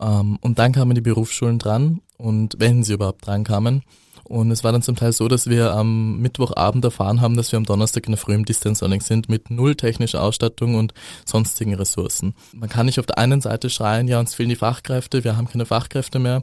Ähm, 0.00 0.38
und 0.40 0.58
dann 0.58 0.72
kamen 0.72 0.94
die 0.94 1.00
Berufsschulen 1.00 1.58
dran 1.58 2.00
und 2.16 2.56
wenn 2.58 2.82
sie 2.82 2.94
überhaupt 2.94 3.26
dran 3.26 3.44
kamen. 3.44 3.82
Und 4.24 4.50
es 4.50 4.62
war 4.62 4.72
dann 4.72 4.82
zum 4.82 4.94
Teil 4.94 5.12
so, 5.12 5.26
dass 5.26 5.48
wir 5.48 5.72
am 5.72 6.18
Mittwochabend 6.18 6.84
erfahren 6.84 7.22
haben, 7.22 7.36
dass 7.36 7.50
wir 7.50 7.56
am 7.56 7.64
Donnerstag 7.64 8.06
in 8.06 8.12
der 8.12 8.18
Früh 8.18 8.34
im 8.34 8.44
Distance 8.44 8.84
Learning 8.84 9.00
sind 9.00 9.30
mit 9.30 9.50
null 9.50 9.74
technischer 9.74 10.22
Ausstattung 10.22 10.74
und 10.74 10.92
sonstigen 11.24 11.74
Ressourcen. 11.74 12.34
Man 12.52 12.68
kann 12.68 12.86
nicht 12.86 13.00
auf 13.00 13.06
der 13.06 13.16
einen 13.16 13.40
Seite 13.40 13.70
schreien, 13.70 14.06
ja, 14.06 14.20
uns 14.20 14.34
fehlen 14.34 14.50
die 14.50 14.56
Fachkräfte, 14.56 15.24
wir 15.24 15.38
haben 15.38 15.48
keine 15.48 15.64
Fachkräfte 15.64 16.18
mehr. 16.18 16.42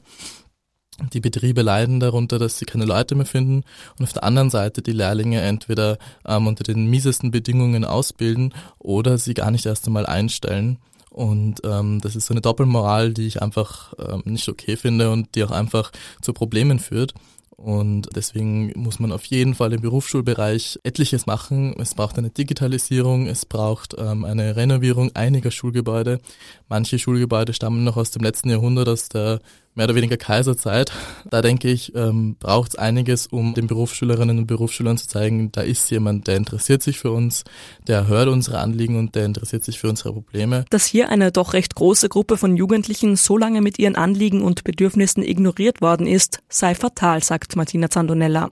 Die 1.13 1.19
Betriebe 1.19 1.61
leiden 1.61 1.99
darunter, 1.99 2.39
dass 2.39 2.57
sie 2.57 2.65
keine 2.65 2.85
Leute 2.85 3.15
mehr 3.15 3.25
finden 3.25 3.63
und 3.99 4.05
auf 4.05 4.13
der 4.13 4.23
anderen 4.23 4.49
Seite 4.49 4.81
die 4.81 4.93
Lehrlinge 4.93 5.41
entweder 5.41 5.97
ähm, 6.25 6.47
unter 6.47 6.63
den 6.63 6.89
miesesten 6.89 7.31
Bedingungen 7.31 7.85
ausbilden 7.85 8.53
oder 8.79 9.17
sie 9.17 9.33
gar 9.35 9.51
nicht 9.51 9.65
erst 9.65 9.85
einmal 9.85 10.05
einstellen. 10.05 10.79
Und 11.15 11.61
ähm, 11.63 12.01
das 12.01 12.17
ist 12.17 12.25
so 12.25 12.33
eine 12.33 12.41
Doppelmoral, 12.41 13.13
die 13.13 13.25
ich 13.25 13.41
einfach 13.41 13.93
ähm, 13.97 14.21
nicht 14.25 14.49
okay 14.49 14.75
finde 14.75 15.11
und 15.11 15.33
die 15.33 15.45
auch 15.45 15.51
einfach 15.51 15.93
zu 16.21 16.33
Problemen 16.33 16.77
führt. 16.77 17.13
Und 17.55 18.09
deswegen 18.13 18.73
muss 18.75 18.99
man 18.99 19.13
auf 19.13 19.23
jeden 19.23 19.55
Fall 19.55 19.71
im 19.71 19.79
Berufsschulbereich 19.79 20.77
etliches 20.83 21.25
machen. 21.25 21.73
Es 21.79 21.95
braucht 21.95 22.17
eine 22.17 22.31
Digitalisierung, 22.31 23.27
es 23.27 23.45
braucht 23.45 23.95
ähm, 23.97 24.25
eine 24.25 24.57
Renovierung 24.57 25.15
einiger 25.15 25.51
Schulgebäude. 25.51 26.19
Manche 26.67 26.99
Schulgebäude 26.99 27.53
stammen 27.53 27.85
noch 27.85 27.95
aus 27.95 28.11
dem 28.11 28.21
letzten 28.21 28.49
Jahrhundert, 28.49 28.89
aus 28.89 29.07
der 29.07 29.39
mehr 29.75 29.85
oder 29.85 29.95
weniger 29.95 30.17
Kaiserzeit. 30.17 30.91
Da 31.29 31.41
denke 31.41 31.69
ich, 31.69 31.93
ähm, 31.95 32.35
braucht 32.39 32.69
es 32.69 32.75
einiges, 32.75 33.27
um 33.27 33.53
den 33.53 33.67
Berufsschülerinnen 33.67 34.39
und 34.39 34.47
Berufsschülern 34.47 34.97
zu 34.97 35.07
zeigen, 35.07 35.51
da 35.51 35.61
ist 35.61 35.91
jemand, 35.91 36.27
der 36.27 36.37
interessiert 36.37 36.81
sich 36.81 36.97
für 36.97 37.11
uns, 37.11 37.43
der 37.87 38.07
hört 38.07 38.29
unsere 38.29 38.59
Anliegen 38.59 38.97
und 38.97 39.15
der 39.15 39.25
interessiert 39.25 39.63
sich 39.63 39.79
für 39.79 39.89
unsere 39.89 40.13
Probleme. 40.13 40.65
Dass 40.69 40.85
hier 40.85 41.09
eine 41.09 41.31
doch 41.31 41.53
recht 41.53 41.75
große 41.75 42.09
Gruppe 42.09 42.37
von 42.37 42.55
Jugendlichen 42.55 43.15
so 43.15 43.37
lange 43.37 43.61
mit 43.61 43.77
ihren 43.77 43.95
Anliegen 43.95 44.41
und 44.41 44.63
Bedürfnissen 44.63 45.23
ignoriert 45.23 45.81
worden 45.81 46.07
ist, 46.07 46.39
sei 46.49 46.73
fatal, 46.73 47.21
sagt 47.23 47.55
Martina 47.55 47.89
Zandonella. 47.89 48.49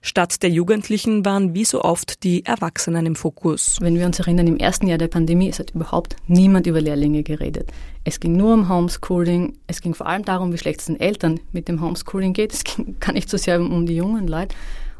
Statt 0.00 0.42
der 0.42 0.50
Jugendlichen 0.50 1.24
waren 1.24 1.54
wie 1.54 1.64
so 1.64 1.82
oft 1.82 2.22
die 2.24 2.44
Erwachsenen 2.44 3.06
im 3.06 3.16
Fokus. 3.16 3.78
Wenn 3.80 3.96
wir 3.96 4.06
uns 4.06 4.18
erinnern, 4.18 4.46
im 4.46 4.56
ersten 4.56 4.86
Jahr 4.86 4.98
der 4.98 5.08
Pandemie, 5.08 5.48
es 5.48 5.58
hat 5.58 5.70
überhaupt 5.74 6.16
niemand 6.26 6.66
über 6.66 6.80
Lehrlinge 6.80 7.22
geredet. 7.22 7.70
Es 8.04 8.20
ging 8.20 8.36
nur 8.36 8.54
um 8.54 8.68
Homeschooling. 8.68 9.54
Es 9.66 9.80
ging 9.80 9.94
vor 9.94 10.06
allem 10.06 10.24
darum, 10.24 10.52
wie 10.52 10.58
schlecht 10.58 10.80
es 10.80 10.86
den 10.86 10.98
Eltern 10.98 11.40
mit 11.52 11.68
dem 11.68 11.80
Homeschooling 11.80 12.32
geht. 12.32 12.52
Es 12.52 12.64
ging 12.64 12.96
gar 13.00 13.12
nicht 13.12 13.28
so 13.28 13.36
sehr 13.36 13.60
um 13.60 13.86
die 13.86 13.96
jungen 13.96 14.26
Leute. 14.26 14.54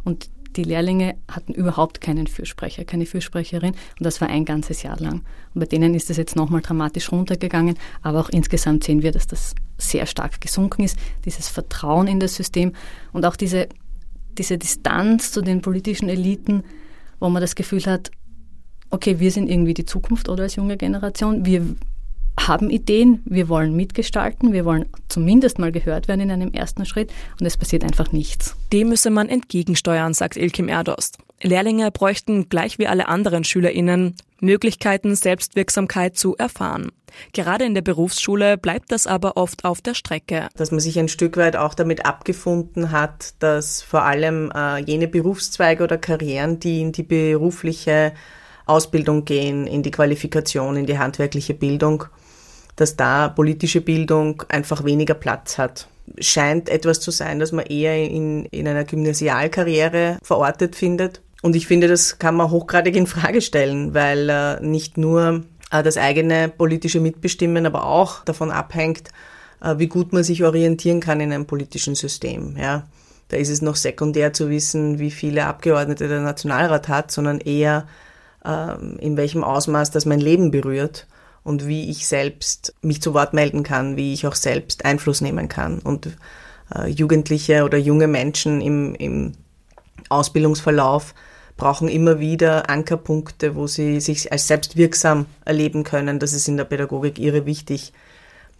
Und 0.05 0.29
die 0.57 0.65
Lehrlinge 0.65 1.17
hatten 1.29 1.55
überhaupt 1.55 2.01
keinen 2.01 2.27
Fürsprecher, 2.27 2.85
keine 2.85 3.07
Fürsprecherin 3.07 3.73
und 3.73 4.05
das 4.05 4.21
war 4.21 4.29
ein 4.29 4.45
ganzes 4.45 4.83
Jahr 4.83 4.99
lang. 4.99 5.23
Und 5.55 5.61
bei 5.61 5.67
denen 5.67 5.95
ist 5.95 6.11
es 6.11 6.17
jetzt 6.17 6.37
nochmal 6.37 6.61
dramatisch 6.61 7.11
runtergegangen, 7.11 7.79
aber 8.03 8.21
auch 8.21 8.29
insgesamt 8.29 8.85
sehen 8.85 9.03
wir, 9.03 9.13
dass 9.13 9.27
das 9.27 9.55
sehr 9.79 10.07
stark 10.07 10.41
gesunken 10.41 10.83
ist, 10.83 10.99
dieses 11.25 11.49
Vertrauen 11.49 12.07
in 12.07 12.21
das 12.21 12.35
System 12.35 12.73
und 13.13 13.25
auch 13.25 13.37
diese 13.37 13.69
diese 14.39 14.59
Distanz 14.59 15.33
zu 15.33 15.43
den 15.43 15.61
politischen 15.61 16.09
Eliten, 16.09 16.65
wo 17.21 17.29
man 17.29 17.43
das 17.43 17.55
Gefühl 17.55 17.85
hat, 17.87 18.11
okay, 18.91 19.21
wir 19.21 19.31
sind 19.31 19.49
irgendwie 19.49 19.75
die 19.75 19.87
Zukunft 19.87 20.29
oder 20.29 20.45
als 20.45 20.57
junge 20.57 20.77
Generation, 20.77 21.47
wir 21.47 21.77
haben 22.39 22.71
Ideen, 22.71 23.23
wir 23.25 23.49
wollen 23.49 23.75
mitgestalten, 23.77 24.53
wir 24.53 24.65
wollen 24.65 24.87
zumindest 25.09 25.59
mal 25.59 25.73
gehört 25.73 26.09
werden 26.09 26.21
in 26.21 26.31
einem 26.31 26.53
ersten 26.53 26.85
Schritt 26.85 27.13
und 27.39 27.47
es 27.47 27.57
passiert 27.57 27.85
einfach 27.85 28.13
nichts. 28.13 28.57
Dem 28.73 28.89
müsse 28.89 29.11
man 29.11 29.29
entgegensteuern, 29.29 30.15
sagt 30.15 30.37
Ilkim 30.37 30.69
Erdost. 30.69 31.19
Lehrlinge 31.43 31.91
bräuchten 31.91 32.49
gleich 32.49 32.79
wie 32.79 32.87
alle 32.87 33.09
anderen 33.09 33.45
SchülerInnen 33.45 34.17
Möglichkeiten, 34.41 35.15
Selbstwirksamkeit 35.15 36.17
zu 36.17 36.37
erfahren. 36.37 36.91
Gerade 37.33 37.65
in 37.65 37.75
der 37.75 37.83
Berufsschule 37.83 38.57
bleibt 38.57 38.91
das 38.91 39.07
aber 39.07 39.37
oft 39.37 39.65
auf 39.65 39.81
der 39.81 39.95
Strecke. 39.95 40.49
Dass 40.57 40.71
man 40.71 40.81
sich 40.81 40.99
ein 40.99 41.09
Stück 41.09 41.37
weit 41.37 41.57
auch 41.57 41.75
damit 41.75 42.07
abgefunden 42.07 42.91
hat, 42.91 43.35
dass 43.39 43.83
vor 43.83 44.03
allem 44.03 44.51
äh, 44.55 44.79
jene 44.79 45.09
Berufszweige 45.09 45.85
oder 45.85 45.99
Karrieren, 45.99 46.59
die 46.59 46.81
in 46.81 46.93
die 46.93 47.03
berufliche 47.03 48.13
Ausbildung 48.67 49.25
gehen, 49.25 49.67
in 49.67 49.83
die 49.83 49.91
Qualifikation, 49.91 50.77
in 50.77 50.87
die 50.87 50.99
handwerkliche 50.99 51.55
Bildung, 51.55 52.05
dass 52.77 52.97
da 52.97 53.29
politische 53.29 53.81
Bildung 53.81 54.43
einfach 54.49 54.85
weniger 54.85 55.15
Platz 55.15 55.59
hat. 55.59 55.89
Scheint 56.19 56.69
etwas 56.69 57.01
zu 57.01 57.11
sein, 57.11 57.39
das 57.39 57.53
man 57.53 57.67
eher 57.67 57.97
in, 58.09 58.45
in 58.47 58.67
einer 58.67 58.85
Gymnasialkarriere 58.85 60.19
verortet 60.23 60.75
findet. 60.75 61.21
Und 61.43 61.57
ich 61.57 61.67
finde, 61.67 61.89
das 61.89 62.19
kann 62.19 62.37
man 62.37 62.51
hochgradig 62.51 62.97
in 62.97 63.07
Frage 63.07 63.43
stellen, 63.43 63.93
weil 63.95 64.31
äh, 64.31 64.61
nicht 64.61 64.97
nur 64.97 65.45
äh, 65.71 65.83
das 65.83 65.97
eigene 65.99 66.49
politische 66.49 67.01
Mitbestimmen, 67.01 67.67
aber 67.67 67.85
auch 67.85 68.25
davon 68.25 68.51
abhängt, 68.51 69.11
äh, 69.61 69.75
wie 69.79 69.89
gut 69.89 70.13
man 70.13 70.23
sich 70.23 70.45
orientieren 70.45 71.01
kann 71.01 71.21
in 71.21 71.33
einem 71.33 71.47
politischen 71.47 71.97
System. 71.97 72.57
Ja. 72.57 72.87
Da 73.29 73.39
ist 73.39 73.49
es 73.49 73.61
noch 73.61 73.77
sekundär 73.77 74.33
zu 74.33 74.51
wissen, 74.51 74.99
wie 74.99 75.11
viele 75.11 75.47
Abgeordnete 75.47 76.07
der 76.07 76.21
Nationalrat 76.21 76.89
hat, 76.89 77.11
sondern 77.11 77.41
eher 77.41 77.89
ähm, 78.45 78.99
in 79.01 79.17
welchem 79.17 79.43
Ausmaß 79.43 79.91
das 79.91 80.07
mein 80.07 80.21
Leben 80.21 80.51
berührt 80.51 81.07
und 81.43 81.67
wie 81.67 81.91
ich 81.91 82.07
selbst 82.07 82.75
mich 82.83 83.03
zu 83.03 83.15
Wort 83.15 83.33
melden 83.33 83.63
kann, 83.63 83.97
wie 83.97 84.13
ich 84.13 84.27
auch 84.27 84.35
selbst 84.35 84.85
Einfluss 84.85 85.21
nehmen 85.23 85.49
kann. 85.49 85.81
Und 85.81 86.17
äh, 86.75 86.89
Jugendliche 86.89 87.65
oder 87.65 87.79
junge 87.79 88.07
Menschen 88.07 88.61
im, 88.61 88.95
im 88.95 89.33
Ausbildungsverlauf 90.09 91.15
brauchen 91.57 91.89
immer 91.89 92.19
wieder 92.19 92.69
Ankerpunkte, 92.71 93.55
wo 93.55 93.67
sie 93.67 94.01
sich 94.01 94.33
als 94.33 94.49
selbstwirksam 94.49 95.27
erleben 95.45 95.85
können. 95.85 96.19
Das 96.19 96.33
ist 96.33 96.49
in 96.49 96.57
der 96.57 96.65
Pädagogik 96.65 97.19
irre 97.19 97.47
wichtig 97.47 97.93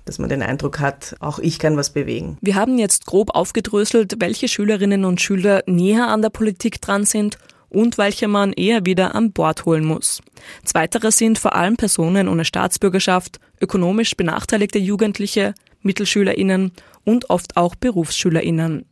dass 0.05 0.19
man 0.19 0.29
den 0.29 0.43
Eindruck 0.43 0.81
hat, 0.81 1.17
auch 1.21 1.39
ich 1.39 1.59
kann 1.59 1.77
was 1.77 1.91
bewegen. 1.91 2.37
Wir 2.41 2.57
haben 2.57 2.79
jetzt 2.79 3.07
grob 3.07 3.35
aufgedröselt, 3.35 4.17
welche 4.19 4.49
Schülerinnen 4.49 5.05
und 5.05 5.21
Schüler 5.21 5.63
näher 5.67 6.09
an 6.09 6.23
der 6.23 6.31
Politik 6.31 6.81
dran 6.81 7.05
sind 7.05 7.39
und 7.69 7.99
welche 7.99 8.29
man 8.29 8.53
eher 8.53 8.85
wieder 8.85 9.15
an 9.15 9.33
Bord 9.33 9.65
holen 9.65 9.85
muss. 9.85 10.21
Zweitere 10.65 11.11
sind 11.11 11.39
vor 11.39 11.55
allem 11.55 11.77
Personen 11.77 12.29
ohne 12.29 12.45
Staatsbürgerschaft, 12.45 13.39
ökonomisch 13.61 14.17
benachteiligte 14.17 14.79
Jugendliche, 14.79 15.55
Mittelschülerinnen 15.83 16.73
und 17.05 17.31
oft 17.31 17.57
auch 17.57 17.75
Berufsschülerinnen. 17.75 18.85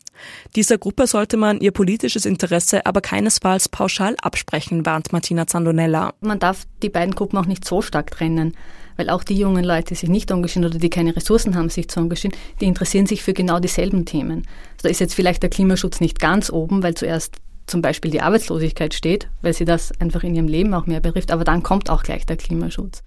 Dieser 0.57 0.79
Gruppe 0.79 1.07
sollte 1.07 1.37
man 1.37 1.61
ihr 1.61 1.71
politisches 1.71 2.25
Interesse 2.25 2.87
aber 2.87 3.01
keinesfalls 3.01 3.69
pauschal 3.69 4.17
absprechen, 4.23 4.87
warnt 4.87 5.13
Martina 5.13 5.47
Zandonella. 5.47 6.15
Man 6.21 6.39
darf 6.39 6.67
die 6.83 6.89
beiden 6.89 7.15
Gruppen 7.15 7.39
auch 7.39 7.47
nicht 7.47 7.65
so 7.65 7.83
stark 7.83 8.11
trennen, 8.11 8.57
weil 8.97 9.11
auch 9.11 9.25
die 9.25 9.37
jungen 9.37 9.65
Leute, 9.65 9.89
die 9.89 9.95
sich 9.95 10.09
nicht 10.09 10.31
engagieren 10.31 10.67
oder 10.67 10.79
die 10.79 10.91
keine 10.91 11.17
Ressourcen 11.17 11.55
haben, 11.55 11.71
sich 11.71 11.89
zu 11.89 12.01
engagieren, 12.01 12.37
die 12.61 12.67
interessieren 12.67 13.07
sich 13.07 13.23
für 13.23 13.33
genau 13.33 13.61
dieselben 13.61 14.05
Themen. 14.05 14.47
Also 14.73 14.83
da 14.83 14.89
ist 14.89 15.01
jetzt 15.01 15.15
vielleicht 15.15 15.43
der 15.43 15.51
Klimaschutz 15.51 16.01
nicht 16.01 16.19
ganz 16.19 16.51
oben, 16.51 16.83
weil 16.83 16.95
zuerst 16.95 17.37
zum 17.67 17.83
Beispiel 17.83 18.11
die 18.11 18.21
Arbeitslosigkeit 18.21 18.95
steht, 18.95 19.29
weil 19.43 19.55
sie 19.55 19.65
das 19.65 19.93
einfach 20.01 20.25
in 20.25 20.35
ihrem 20.35 20.49
Leben 20.49 20.75
auch 20.75 20.87
mehr 20.87 21.01
betrifft, 21.01 21.31
aber 21.31 21.45
dann 21.45 21.63
kommt 21.63 21.89
auch 21.89 22.03
gleich 22.03 22.27
der 22.27 22.37
Klimaschutz. 22.37 23.03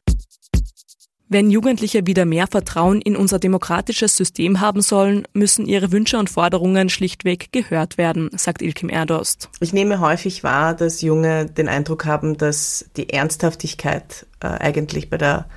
Wenn 1.30 1.50
Jugendliche 1.50 2.06
wieder 2.06 2.26
mehr 2.26 2.48
Vertrauen 2.48 3.02
in 3.02 3.16
unser 3.16 3.40
demokratisches 3.40 4.16
System 4.16 4.60
haben 4.60 4.82
sollen, 4.82 5.28
müssen 5.34 5.66
ihre 5.66 5.92
Wünsche 5.92 6.18
und 6.20 6.30
Forderungen 6.30 6.90
schlichtweg 6.90 7.52
gehört 7.52 7.98
werden, 7.98 8.30
sagt 8.36 8.62
Ilkim 8.62 8.90
Erdost. 8.90 9.50
Ich 9.60 9.74
nehme 9.74 10.00
häufig 10.00 10.44
wahr, 10.44 10.76
dass 10.76 11.02
Junge 11.02 11.46
den 11.46 11.70
Eindruck 11.70 12.06
haben, 12.06 12.38
dass 12.38 12.86
die 12.98 13.10
Ernsthaftigkeit 13.10 14.28
äh, 14.42 14.48
eigentlich 14.48 15.10
bei 15.10 15.18
der 15.18 15.48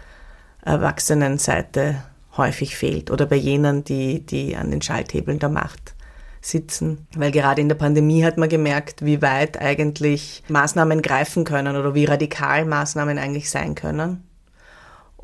Erwachsenenseite 0.63 2.03
häufig 2.37 2.77
fehlt 2.77 3.11
oder 3.11 3.27
bei 3.27 3.37
jenen, 3.37 3.83
die, 3.83 4.25
die 4.25 4.57
an 4.57 4.71
den 4.71 4.83
Schalthebeln 4.83 5.41
der 5.41 5.49
Macht 5.49 5.95
sitzen. 6.41 7.07
Weil 7.17 7.33
gerade 7.33 7.61
in 7.61 7.69
der 7.69 7.77
Pandemie 7.77 8.25
hat 8.25 8.39
man 8.39 8.49
gemerkt, 8.49 9.05
wie 9.05 9.21
weit 9.21 9.61
eigentlich 9.61 10.45
Maßnahmen 10.49 11.03
greifen 11.03 11.45
können 11.45 11.77
oder 11.77 11.95
wie 11.95 12.05
radikal 12.05 12.65
Maßnahmen 12.65 13.19
eigentlich 13.19 13.51
sein 13.51 13.75
können 13.75 14.23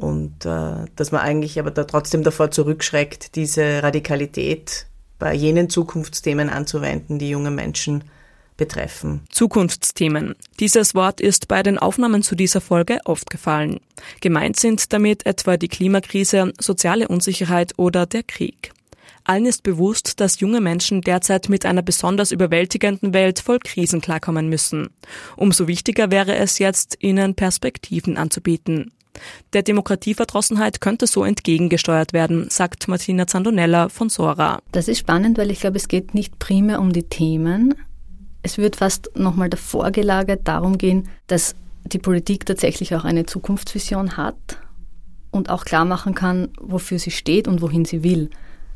und 0.02 0.44
äh, 0.44 0.86
dass 0.96 1.12
man 1.12 1.20
eigentlich 1.20 1.58
aber 1.58 1.70
da 1.70 1.84
trotzdem 1.84 2.22
davor 2.22 2.50
zurückschreckt, 2.50 3.36
diese 3.36 3.82
Radikalität 3.82 4.86
bei 5.18 5.34
jenen 5.34 5.70
Zukunftsthemen 5.70 6.50
anzuwenden, 6.50 7.18
die 7.18 7.30
junge 7.30 7.50
Menschen 7.50 8.04
betreffen. 8.56 9.22
Zukunftsthemen. 9.30 10.34
Dieses 10.60 10.94
Wort 10.94 11.20
ist 11.20 11.48
bei 11.48 11.62
den 11.62 11.78
Aufnahmen 11.78 12.22
zu 12.22 12.34
dieser 12.34 12.60
Folge 12.60 12.98
oft 13.04 13.30
gefallen. 13.30 13.80
Gemeint 14.20 14.58
sind 14.58 14.92
damit 14.92 15.26
etwa 15.26 15.56
die 15.56 15.68
Klimakrise, 15.68 16.52
soziale 16.60 17.08
Unsicherheit 17.08 17.72
oder 17.76 18.06
der 18.06 18.22
Krieg. 18.22 18.72
Allen 19.24 19.46
ist 19.46 19.62
bewusst, 19.62 20.20
dass 20.20 20.40
junge 20.40 20.60
Menschen 20.60 21.00
derzeit 21.00 21.48
mit 21.48 21.64
einer 21.64 21.82
besonders 21.82 22.32
überwältigenden 22.32 23.14
Welt 23.14 23.38
voll 23.38 23.60
Krisen 23.60 24.00
klarkommen 24.00 24.48
müssen. 24.48 24.90
Umso 25.36 25.68
wichtiger 25.68 26.10
wäre 26.10 26.34
es 26.34 26.58
jetzt, 26.58 26.96
ihnen 27.00 27.34
Perspektiven 27.34 28.16
anzubieten. 28.16 28.92
Der 29.52 29.62
Demokratieverdrossenheit 29.62 30.80
könnte 30.80 31.06
so 31.06 31.24
entgegengesteuert 31.24 32.12
werden, 32.12 32.48
sagt 32.50 32.88
Martina 32.88 33.26
Zandonella 33.26 33.88
von 33.88 34.08
Sora. 34.08 34.60
Das 34.72 34.88
ist 34.88 34.98
spannend, 34.98 35.38
weil 35.38 35.50
ich 35.50 35.60
glaube, 35.60 35.76
es 35.76 35.88
geht 35.88 36.14
nicht 36.14 36.38
primär 36.38 36.80
um 36.80 36.92
die 36.92 37.02
Themen. 37.02 37.74
Es 38.42 38.58
wird 38.58 38.76
fast 38.76 39.10
nochmal 39.16 39.50
davor 39.50 39.90
gelagert 39.90 40.48
darum 40.48 40.78
gehen, 40.78 41.08
dass 41.26 41.54
die 41.84 41.98
Politik 41.98 42.46
tatsächlich 42.46 42.94
auch 42.94 43.04
eine 43.04 43.26
Zukunftsvision 43.26 44.16
hat 44.16 44.58
und 45.30 45.50
auch 45.50 45.64
klar 45.64 45.84
machen 45.84 46.14
kann, 46.14 46.48
wofür 46.60 46.98
sie 46.98 47.10
steht 47.10 47.48
und 47.48 47.60
wohin 47.60 47.84
sie 47.84 48.02
will. 48.02 48.30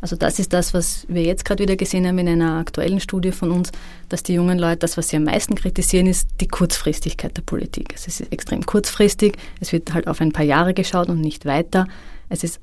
Also 0.07 0.15
das 0.15 0.39
ist 0.39 0.53
das, 0.53 0.73
was 0.73 1.05
wir 1.09 1.25
jetzt 1.25 1.45
gerade 1.45 1.65
wieder 1.65 1.75
gesehen 1.75 2.07
haben 2.07 2.17
in 2.19 2.29
einer 2.29 2.61
aktuellen 2.61 3.01
Studie 3.01 3.33
von 3.33 3.51
uns, 3.51 3.73
dass 4.09 4.23
die 4.23 4.35
jungen 4.35 4.57
Leute, 4.57 4.77
das, 4.77 4.97
was 4.97 5.09
sie 5.09 5.17
am 5.17 5.25
meisten 5.25 5.57
kritisieren, 5.57 6.07
ist 6.07 6.29
die 6.41 6.47
Kurzfristigkeit 6.47 7.37
der 7.37 7.43
Politik. 7.43 7.93
Es 7.93 8.07
ist 8.07 8.21
extrem 8.33 8.65
kurzfristig, 8.65 9.37
es 9.59 9.73
wird 9.73 9.93
halt 9.93 10.07
auf 10.07 10.21
ein 10.21 10.31
paar 10.31 10.45
Jahre 10.45 10.75
geschaut 10.75 11.09
und 11.09 11.21
nicht 11.21 11.45
weiter. 11.45 11.89
Es 12.29 12.45
ist 12.45 12.61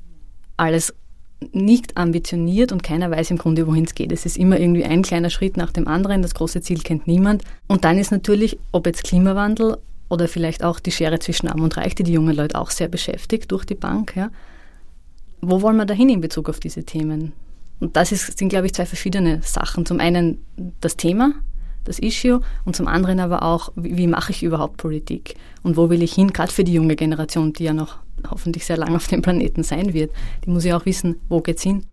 alles 0.56 0.94
nicht 1.52 1.98
ambitioniert 1.98 2.72
und 2.72 2.82
keiner 2.82 3.10
weiß 3.10 3.30
im 3.32 3.36
Grunde, 3.36 3.66
wohin 3.66 3.84
es 3.84 3.94
geht. 3.94 4.10
Es 4.10 4.24
ist 4.24 4.38
immer 4.38 4.58
irgendwie 4.58 4.84
ein 4.86 5.02
kleiner 5.02 5.28
Schritt 5.28 5.58
nach 5.58 5.70
dem 5.70 5.86
anderen, 5.86 6.22
das 6.22 6.32
große 6.32 6.62
Ziel 6.62 6.78
kennt 6.78 7.06
niemand. 7.06 7.42
Und 7.66 7.84
dann 7.84 7.98
ist 7.98 8.10
natürlich, 8.10 8.58
ob 8.72 8.86
jetzt 8.86 9.04
Klimawandel 9.04 9.76
oder 10.08 10.28
vielleicht 10.28 10.64
auch 10.64 10.80
die 10.80 10.92
Schere 10.92 11.18
zwischen 11.18 11.48
Arm 11.48 11.60
und 11.60 11.76
Reich, 11.76 11.94
die 11.94 12.04
die 12.04 12.14
jungen 12.14 12.34
Leute 12.34 12.58
auch 12.58 12.70
sehr 12.70 12.88
beschäftigt 12.88 13.52
durch 13.52 13.66
die 13.66 13.74
Bank, 13.74 14.16
ja, 14.16 14.30
wo 15.50 15.62
wollen 15.62 15.76
wir 15.76 15.86
dahin 15.86 16.08
in 16.08 16.20
Bezug 16.20 16.48
auf 16.48 16.60
diese 16.60 16.84
Themen? 16.84 17.32
Und 17.80 17.96
das 17.96 18.12
ist, 18.12 18.38
sind, 18.38 18.48
glaube 18.48 18.66
ich, 18.66 18.74
zwei 18.74 18.86
verschiedene 18.86 19.42
Sachen. 19.42 19.84
Zum 19.84 20.00
einen 20.00 20.38
das 20.80 20.96
Thema, 20.96 21.34
das 21.84 21.98
Issue 21.98 22.40
und 22.64 22.76
zum 22.76 22.88
anderen 22.88 23.20
aber 23.20 23.42
auch, 23.42 23.72
wie, 23.76 23.96
wie 23.96 24.06
mache 24.06 24.32
ich 24.32 24.42
überhaupt 24.42 24.76
Politik 24.76 25.34
und 25.62 25.76
wo 25.76 25.90
will 25.90 26.02
ich 26.02 26.14
hin, 26.14 26.32
gerade 26.32 26.52
für 26.52 26.64
die 26.64 26.72
junge 26.72 26.96
Generation, 26.96 27.52
die 27.52 27.64
ja 27.64 27.74
noch 27.74 27.98
hoffentlich 28.30 28.64
sehr 28.64 28.76
lange 28.76 28.96
auf 28.96 29.06
dem 29.08 29.22
Planeten 29.22 29.62
sein 29.62 29.92
wird. 29.92 30.12
Die 30.44 30.50
muss 30.50 30.64
ja 30.64 30.76
auch 30.76 30.86
wissen, 30.86 31.16
wo 31.28 31.40
geht's 31.40 31.62
hin. 31.62 31.86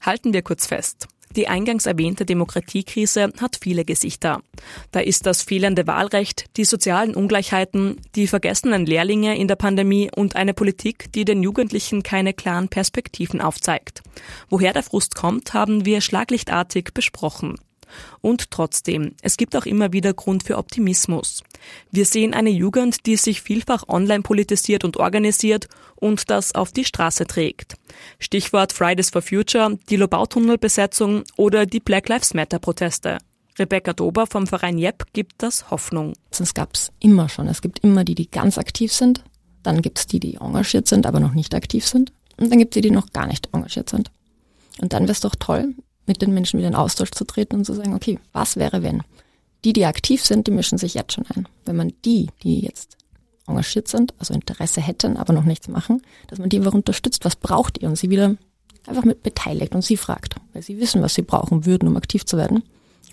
Halten 0.00 0.32
wir 0.32 0.42
kurz 0.42 0.66
fest. 0.66 1.08
Die 1.36 1.48
eingangs 1.48 1.86
erwähnte 1.86 2.24
Demokratiekrise 2.24 3.32
hat 3.40 3.58
viele 3.60 3.84
Gesichter. 3.84 4.42
Da 4.92 5.00
ist 5.00 5.26
das 5.26 5.42
fehlende 5.42 5.86
Wahlrecht, 5.86 6.46
die 6.56 6.64
sozialen 6.64 7.14
Ungleichheiten, 7.14 8.00
die 8.14 8.26
vergessenen 8.26 8.86
Lehrlinge 8.86 9.36
in 9.36 9.48
der 9.48 9.56
Pandemie 9.56 10.10
und 10.14 10.36
eine 10.36 10.54
Politik, 10.54 11.12
die 11.12 11.24
den 11.24 11.42
Jugendlichen 11.42 12.02
keine 12.02 12.34
klaren 12.34 12.68
Perspektiven 12.68 13.40
aufzeigt. 13.40 14.02
Woher 14.48 14.72
der 14.72 14.84
Frust 14.84 15.16
kommt, 15.16 15.54
haben 15.54 15.84
wir 15.84 16.00
schlaglichtartig 16.00 16.90
besprochen. 16.94 17.56
Und 18.20 18.50
trotzdem, 18.50 19.12
es 19.22 19.36
gibt 19.36 19.56
auch 19.56 19.66
immer 19.66 19.92
wieder 19.92 20.14
Grund 20.14 20.42
für 20.42 20.58
Optimismus. 20.58 21.42
Wir 21.90 22.04
sehen 22.06 22.34
eine 22.34 22.50
Jugend, 22.50 23.06
die 23.06 23.16
sich 23.16 23.42
vielfach 23.42 23.88
online 23.88 24.22
politisiert 24.22 24.84
und 24.84 24.96
organisiert 24.96 25.68
und 25.96 26.30
das 26.30 26.54
auf 26.54 26.72
die 26.72 26.84
Straße 26.84 27.26
trägt. 27.26 27.74
Stichwort 28.18 28.72
Fridays 28.72 29.10
for 29.10 29.22
Future, 29.22 29.78
die 29.88 29.96
Lobautunnelbesetzung 29.96 31.24
oder 31.36 31.66
die 31.66 31.80
Black 31.80 32.08
Lives 32.08 32.34
Matter 32.34 32.58
Proteste. 32.58 33.18
Rebecca 33.58 33.92
Dober 33.92 34.26
vom 34.26 34.46
Verein 34.46 34.78
JEP 34.78 35.04
gibt 35.12 35.34
das 35.38 35.70
Hoffnung. 35.70 36.14
Das 36.36 36.54
gab 36.54 36.74
es 36.74 36.90
immer 36.98 37.28
schon. 37.28 37.46
Es 37.48 37.62
gibt 37.62 37.80
immer 37.80 38.04
die, 38.04 38.14
die 38.14 38.28
ganz 38.28 38.58
aktiv 38.58 38.92
sind. 38.92 39.22
Dann 39.62 39.80
gibt 39.80 39.98
es 39.98 40.06
die, 40.06 40.20
die 40.20 40.36
engagiert 40.36 40.88
sind, 40.88 41.06
aber 41.06 41.20
noch 41.20 41.34
nicht 41.34 41.54
aktiv 41.54 41.86
sind. 41.86 42.12
Und 42.36 42.50
dann 42.50 42.58
gibt 42.58 42.74
es 42.74 42.80
die, 42.80 42.88
die 42.88 42.94
noch 42.94 43.12
gar 43.12 43.26
nicht 43.26 43.48
engagiert 43.52 43.88
sind. 43.88 44.10
Und 44.80 44.92
dann 44.92 45.04
wäre 45.04 45.12
es 45.12 45.20
doch 45.20 45.36
toll, 45.36 45.74
mit 46.06 46.22
den 46.22 46.34
Menschen 46.34 46.58
wieder 46.58 46.68
in 46.68 46.74
Austausch 46.74 47.10
zu 47.10 47.24
treten 47.24 47.56
und 47.56 47.64
zu 47.64 47.74
sagen, 47.74 47.94
okay, 47.94 48.18
was 48.32 48.56
wäre 48.56 48.82
wenn? 48.82 49.02
Die, 49.64 49.72
die 49.72 49.86
aktiv 49.86 50.24
sind, 50.24 50.46
die 50.46 50.50
mischen 50.50 50.78
sich 50.78 50.94
jetzt 50.94 51.14
schon 51.14 51.24
ein. 51.34 51.48
Wenn 51.64 51.76
man 51.76 51.92
die, 52.04 52.28
die 52.42 52.60
jetzt 52.60 52.98
engagiert 53.46 53.88
sind, 53.88 54.14
also 54.18 54.34
Interesse 54.34 54.80
hätten, 54.80 55.16
aber 55.16 55.32
noch 55.32 55.44
nichts 55.44 55.68
machen, 55.68 56.02
dass 56.28 56.38
man 56.38 56.48
die 56.48 56.58
einfach 56.58 56.74
unterstützt, 56.74 57.24
was 57.24 57.36
braucht 57.36 57.80
ihr 57.80 57.88
und 57.88 57.96
sie 57.96 58.10
wieder 58.10 58.36
einfach 58.86 59.04
mit 59.04 59.22
beteiligt 59.22 59.74
und 59.74 59.82
sie 59.82 59.96
fragt, 59.96 60.36
weil 60.52 60.62
sie 60.62 60.78
wissen, 60.78 61.02
was 61.02 61.14
sie 61.14 61.22
brauchen 61.22 61.64
würden, 61.64 61.88
um 61.88 61.96
aktiv 61.96 62.24
zu 62.24 62.36
werden. 62.36 62.62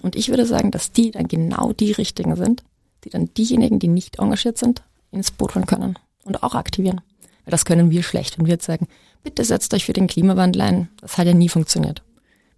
Und 0.02 0.16
ich 0.16 0.30
würde 0.30 0.46
sagen, 0.46 0.72
dass 0.72 0.92
die 0.92 1.12
dann 1.12 1.28
genau 1.28 1.74
die 1.74 1.92
Richtigen 1.92 2.36
sind, 2.36 2.64
die 3.04 3.10
dann 3.10 3.34
diejenigen, 3.34 3.80
die 3.80 3.88
nicht 3.88 4.20
engagiert 4.20 4.58
sind, 4.58 4.84
ins 5.12 5.32
Boot 5.32 5.56
holen 5.56 5.66
können 5.66 5.98
und 6.24 6.44
auch 6.44 6.56
aktivieren. 6.56 7.02
Weil 7.46 7.52
das 7.52 7.66
können 7.66 7.92
wir 7.92 8.04
schlecht, 8.04 8.38
wenn 8.38 8.46
wir 8.46 8.54
jetzt 8.54 8.66
sagen, 8.66 8.88
bitte 9.24 9.44
setzt 9.44 9.74
euch 9.74 9.86
für 9.86 9.94
den 9.94 10.08
Klimawandel 10.08 10.62
ein. 10.62 10.90
Das 11.00 11.18
hat 11.18 11.28
ja 11.28 11.34
nie 11.34 11.50
funktioniert. 11.50 12.04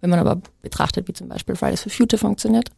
Wenn 0.04 0.10
man 0.10 0.18
aber 0.18 0.42
betrachtet, 0.60 1.08
wie 1.08 1.14
zum 1.14 1.28
Beispiel 1.28 1.56
Fridays 1.56 1.82
for 1.82 1.90
Future 1.90 2.20
funktioniert, 2.20 2.70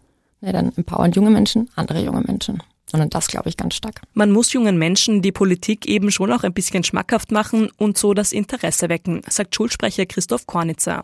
ja, 0.42 0.52
dann 0.52 0.72
empowern 0.76 1.10
junge 1.10 1.30
Menschen 1.30 1.68
andere 1.74 2.00
junge 2.00 2.20
Menschen. 2.20 2.62
Und 2.92 3.14
das 3.14 3.26
glaube 3.26 3.48
ich 3.48 3.56
ganz 3.56 3.74
stark. 3.74 4.02
Man 4.14 4.30
muss 4.30 4.52
jungen 4.52 4.78
Menschen 4.78 5.20
die 5.20 5.32
Politik 5.32 5.86
eben 5.86 6.10
schon 6.12 6.32
auch 6.32 6.44
ein 6.44 6.52
bisschen 6.52 6.84
schmackhaft 6.84 7.32
machen 7.32 7.68
und 7.78 7.98
so 7.98 8.14
das 8.14 8.32
Interesse 8.32 8.88
wecken, 8.88 9.22
sagt 9.28 9.54
Schulsprecher 9.54 10.06
Christoph 10.06 10.46
Kornitzer. 10.46 11.02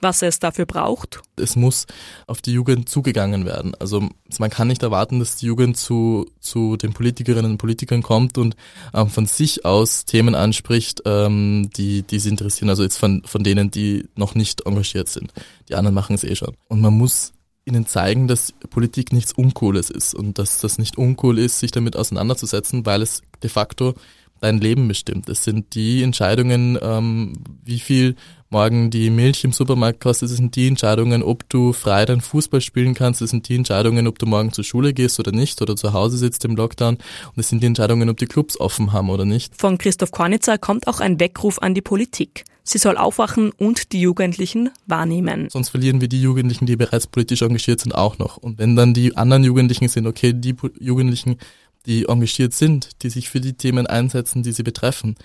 Was 0.00 0.22
es 0.22 0.38
dafür 0.38 0.66
braucht? 0.66 1.20
Es 1.34 1.56
muss 1.56 1.86
auf 2.28 2.40
die 2.40 2.52
Jugend 2.52 2.88
zugegangen 2.88 3.44
werden. 3.44 3.74
Also 3.80 4.08
man 4.38 4.50
kann 4.50 4.68
nicht 4.68 4.84
erwarten, 4.84 5.18
dass 5.18 5.34
die 5.34 5.46
Jugend 5.46 5.76
zu, 5.76 6.30
zu 6.38 6.76
den 6.76 6.92
Politikerinnen 6.92 7.52
und 7.52 7.58
Politikern 7.58 8.02
kommt 8.02 8.38
und 8.38 8.54
ähm, 8.92 9.08
von 9.08 9.26
sich 9.26 9.64
aus 9.64 10.04
Themen 10.04 10.36
anspricht, 10.36 11.02
ähm, 11.06 11.70
die, 11.76 12.02
die 12.02 12.20
sie 12.20 12.28
interessieren. 12.28 12.68
Also 12.68 12.84
jetzt 12.84 12.98
von, 12.98 13.22
von 13.24 13.42
denen, 13.42 13.72
die 13.72 14.08
noch 14.14 14.36
nicht 14.36 14.64
engagiert 14.64 15.08
sind. 15.08 15.32
Die 15.68 15.74
anderen 15.74 15.94
machen 15.94 16.14
es 16.14 16.22
eh 16.22 16.36
schon. 16.36 16.54
Und 16.68 16.80
man 16.80 16.96
muss 16.96 17.32
ihnen 17.66 17.86
zeigen, 17.86 18.28
dass 18.28 18.52
Politik 18.70 19.12
nichts 19.12 19.32
Uncooles 19.32 19.90
ist 19.90 20.14
und 20.14 20.38
dass 20.38 20.60
das 20.60 20.78
nicht 20.78 20.98
uncool 20.98 21.38
ist, 21.38 21.60
sich 21.60 21.70
damit 21.70 21.96
auseinanderzusetzen, 21.96 22.84
weil 22.84 23.02
es 23.02 23.22
de 23.42 23.50
facto 23.50 23.94
dein 24.40 24.58
Leben 24.58 24.88
bestimmt. 24.88 25.28
Es 25.28 25.44
sind 25.44 25.74
die 25.74 26.02
Entscheidungen, 26.02 26.78
ähm, 26.80 27.32
wie 27.64 27.78
viel 27.78 28.16
morgen 28.50 28.90
die 28.90 29.10
Milch 29.10 29.42
im 29.42 29.50
Supermarkt 29.50 30.00
kostet, 30.00 30.30
es 30.30 30.36
sind 30.36 30.54
die 30.54 30.68
Entscheidungen, 30.68 31.24
ob 31.24 31.48
du 31.48 31.72
frei 31.72 32.04
dein 32.04 32.20
Fußball 32.20 32.60
spielen 32.60 32.94
kannst, 32.94 33.20
es 33.20 33.30
sind 33.30 33.48
die 33.48 33.56
Entscheidungen, 33.56 34.06
ob 34.06 34.18
du 34.20 34.26
morgen 34.26 34.52
zur 34.52 34.62
Schule 34.62 34.94
gehst 34.94 35.18
oder 35.18 35.32
nicht 35.32 35.60
oder 35.60 35.74
zu 35.74 35.92
Hause 35.92 36.18
sitzt 36.18 36.44
im 36.44 36.54
Lockdown 36.54 36.94
und 36.94 37.36
es 37.36 37.48
sind 37.48 37.62
die 37.62 37.66
Entscheidungen, 37.66 38.08
ob 38.08 38.16
die 38.16 38.26
Clubs 38.26 38.60
offen 38.60 38.92
haben 38.92 39.10
oder 39.10 39.24
nicht. 39.24 39.56
Von 39.56 39.76
Christoph 39.76 40.12
Kornitzer 40.12 40.56
kommt 40.56 40.86
auch 40.86 41.00
ein 41.00 41.18
Weckruf 41.18 41.58
an 41.58 41.74
die 41.74 41.82
Politik. 41.82 42.44
Sie 42.66 42.78
soll 42.78 42.96
aufwachen 42.96 43.50
und 43.50 43.92
die 43.92 44.00
Jugendlichen 44.00 44.70
wahrnehmen. 44.86 45.48
Sonst 45.50 45.68
verlieren 45.68 46.00
wir 46.00 46.08
die 46.08 46.22
Jugendlichen, 46.22 46.64
die 46.64 46.76
bereits 46.76 47.06
politisch 47.06 47.42
engagiert 47.42 47.80
sind, 47.80 47.94
auch 47.94 48.18
noch. 48.18 48.38
Und 48.38 48.58
wenn 48.58 48.74
dann 48.74 48.94
die 48.94 49.16
anderen 49.16 49.44
Jugendlichen 49.44 49.88
sind, 49.88 50.06
okay, 50.06 50.32
die 50.32 50.54
Jugendlichen, 50.80 51.36
die 51.86 52.06
engagiert 52.06 52.54
sind, 52.54 53.02
die 53.02 53.10
sich 53.10 53.30
für 53.30 53.40
die 53.40 53.54
Themen 53.54 53.86
einsetzen, 53.86 54.42
die 54.42 54.52
sie 54.52 54.62
betreffen, 54.62 55.16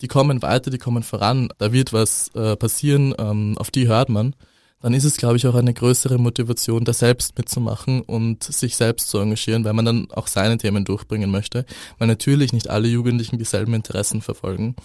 die 0.00 0.08
kommen 0.08 0.42
weiter, 0.42 0.70
die 0.70 0.78
kommen 0.78 1.02
voran, 1.02 1.48
da 1.58 1.72
wird 1.72 1.92
was 1.92 2.28
äh, 2.34 2.56
passieren, 2.56 3.14
ähm, 3.18 3.56
auf 3.58 3.70
die 3.70 3.88
hört 3.88 4.08
man, 4.08 4.34
dann 4.80 4.92
ist 4.92 5.04
es, 5.04 5.16
glaube 5.16 5.36
ich, 5.36 5.46
auch 5.46 5.54
eine 5.54 5.72
größere 5.72 6.18
Motivation, 6.18 6.84
da 6.84 6.92
selbst 6.92 7.36
mitzumachen 7.38 8.02
und 8.02 8.44
sich 8.44 8.76
selbst 8.76 9.08
zu 9.08 9.18
engagieren, 9.18 9.64
weil 9.64 9.72
man 9.72 9.84
dann 9.84 10.10
auch 10.12 10.26
seine 10.26 10.58
Themen 10.58 10.84
durchbringen 10.84 11.30
möchte, 11.30 11.64
weil 11.98 12.08
natürlich 12.08 12.52
nicht 12.52 12.68
alle 12.68 12.88
Jugendlichen 12.88 13.38
dieselben 13.38 13.74
Interessen 13.74 14.20
verfolgen. 14.20 14.76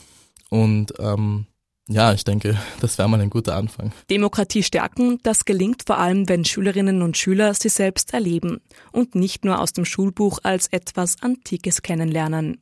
Und 0.50 0.94
ähm, 1.00 1.46
ja, 1.88 2.13
ich 2.13 2.24
denke, 2.24 2.58
das 2.80 2.98
wäre 2.98 3.10
mal 3.10 3.20
ein 3.20 3.30
guter 3.30 3.56
Anfang. 3.56 3.91
Demokratie 4.10 4.63
stärken, 4.63 5.20
das 5.24 5.46
gelingt 5.46 5.84
vor 5.86 5.98
allem, 5.98 6.30
wenn 6.30 6.46
Schülerinnen 6.46 7.02
und 7.02 7.17
Schüler 7.17 7.54
sie 7.54 7.70
selbst 7.70 8.13
erleben 8.13 8.62
und 8.91 9.15
nicht 9.15 9.46
nur 9.46 9.60
aus 9.60 9.74
dem 9.74 9.86
Schulbuch 9.86 10.39
als 10.44 10.67
etwas 10.67 11.17
Antikes 11.22 11.82
kennenlernen. 11.82 12.60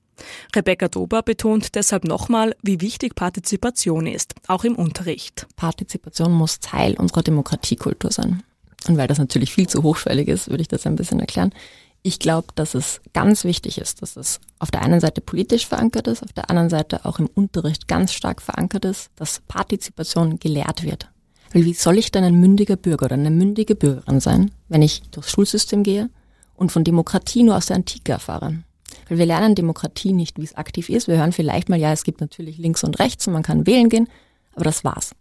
Rebecca 0.55 0.87
Dober 0.87 1.21
betont 1.21 1.75
deshalb 1.75 2.03
nochmal, 2.03 2.55
wie 2.61 2.81
wichtig 2.81 3.15
Partizipation 3.15 4.05
ist, 4.05 4.33
auch 4.47 4.63
im 4.63 4.75
Unterricht. 4.75 5.47
Partizipation 5.55 6.31
muss 6.31 6.59
Teil 6.59 6.95
unserer 6.95 7.23
Demokratiekultur 7.23 8.11
sein. 8.11 8.43
Und 8.87 8.97
weil 8.97 9.07
das 9.07 9.17
natürlich 9.17 9.53
viel 9.53 9.67
zu 9.67 9.83
hochschwellig 9.83 10.27
ist, 10.27 10.49
würde 10.49 10.61
ich 10.61 10.67
das 10.67 10.85
ein 10.85 10.95
bisschen 10.95 11.19
erklären. 11.19 11.53
Ich 12.01 12.19
glaube, 12.19 12.47
dass 12.55 12.75
es 12.75 13.01
ganz 13.13 13.43
wichtig 13.43 13.77
ist, 13.77 14.01
dass 14.01 14.15
es 14.15 14.39
auf 14.57 14.71
der 14.71 14.81
einen 14.81 15.01
Seite 15.01 15.19
politisch 15.19 15.67
verankert 15.67 16.07
ist, 16.07 16.23
auf 16.23 16.31
der 16.31 16.49
anderen 16.49 16.69
Seite 16.69 17.05
auch 17.05 17.19
im 17.19 17.27
Unterricht 17.27 17.87
ganz 17.87 18.13
stark 18.13 18.41
verankert 18.41 18.85
ist, 18.85 19.09
dass 19.17 19.41
Partizipation 19.47 20.39
gelehrt 20.39 20.83
wird. 20.83 21.09
Weil 21.51 21.65
wie 21.65 21.73
soll 21.73 21.97
ich 21.97 22.11
denn 22.11 22.23
ein 22.23 22.39
mündiger 22.39 22.77
Bürger 22.77 23.05
oder 23.05 23.15
eine 23.15 23.31
mündige 23.31 23.75
Bürgerin 23.75 24.19
sein, 24.19 24.51
wenn 24.69 24.81
ich 24.81 25.01
durchs 25.11 25.31
Schulsystem 25.31 25.83
gehe 25.83 26.09
und 26.55 26.71
von 26.71 26.83
Demokratie 26.83 27.43
nur 27.43 27.57
aus 27.57 27.65
der 27.65 27.75
Antike 27.75 28.13
erfahre? 28.13 28.63
Weil 29.09 29.17
wir 29.17 29.25
lernen 29.25 29.55
Demokratie 29.55 30.13
nicht, 30.13 30.37
wie 30.37 30.43
es 30.43 30.55
aktiv 30.55 30.89
ist. 30.89 31.07
Wir 31.07 31.17
hören 31.17 31.33
vielleicht 31.33 31.67
mal, 31.67 31.79
ja, 31.79 31.91
es 31.91 32.03
gibt 32.03 32.21
natürlich 32.21 32.57
links 32.57 32.83
und 32.83 32.99
rechts 32.99 33.27
und 33.27 33.33
man 33.33 33.43
kann 33.43 33.67
wählen 33.67 33.89
gehen, 33.89 34.07
aber 34.53 34.63
das 34.63 34.83
war's. 34.83 35.11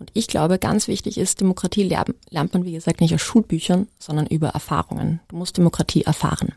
Und 0.00 0.10
ich 0.14 0.28
glaube, 0.28 0.58
ganz 0.58 0.88
wichtig 0.88 1.18
ist, 1.18 1.40
Demokratie 1.40 1.82
lernt 1.84 2.54
man, 2.54 2.64
wie 2.64 2.72
gesagt, 2.72 3.02
nicht 3.02 3.14
aus 3.14 3.20
Schulbüchern, 3.20 3.86
sondern 3.98 4.26
über 4.26 4.48
Erfahrungen. 4.48 5.20
Du 5.28 5.36
musst 5.36 5.58
Demokratie 5.58 6.02
erfahren. 6.02 6.54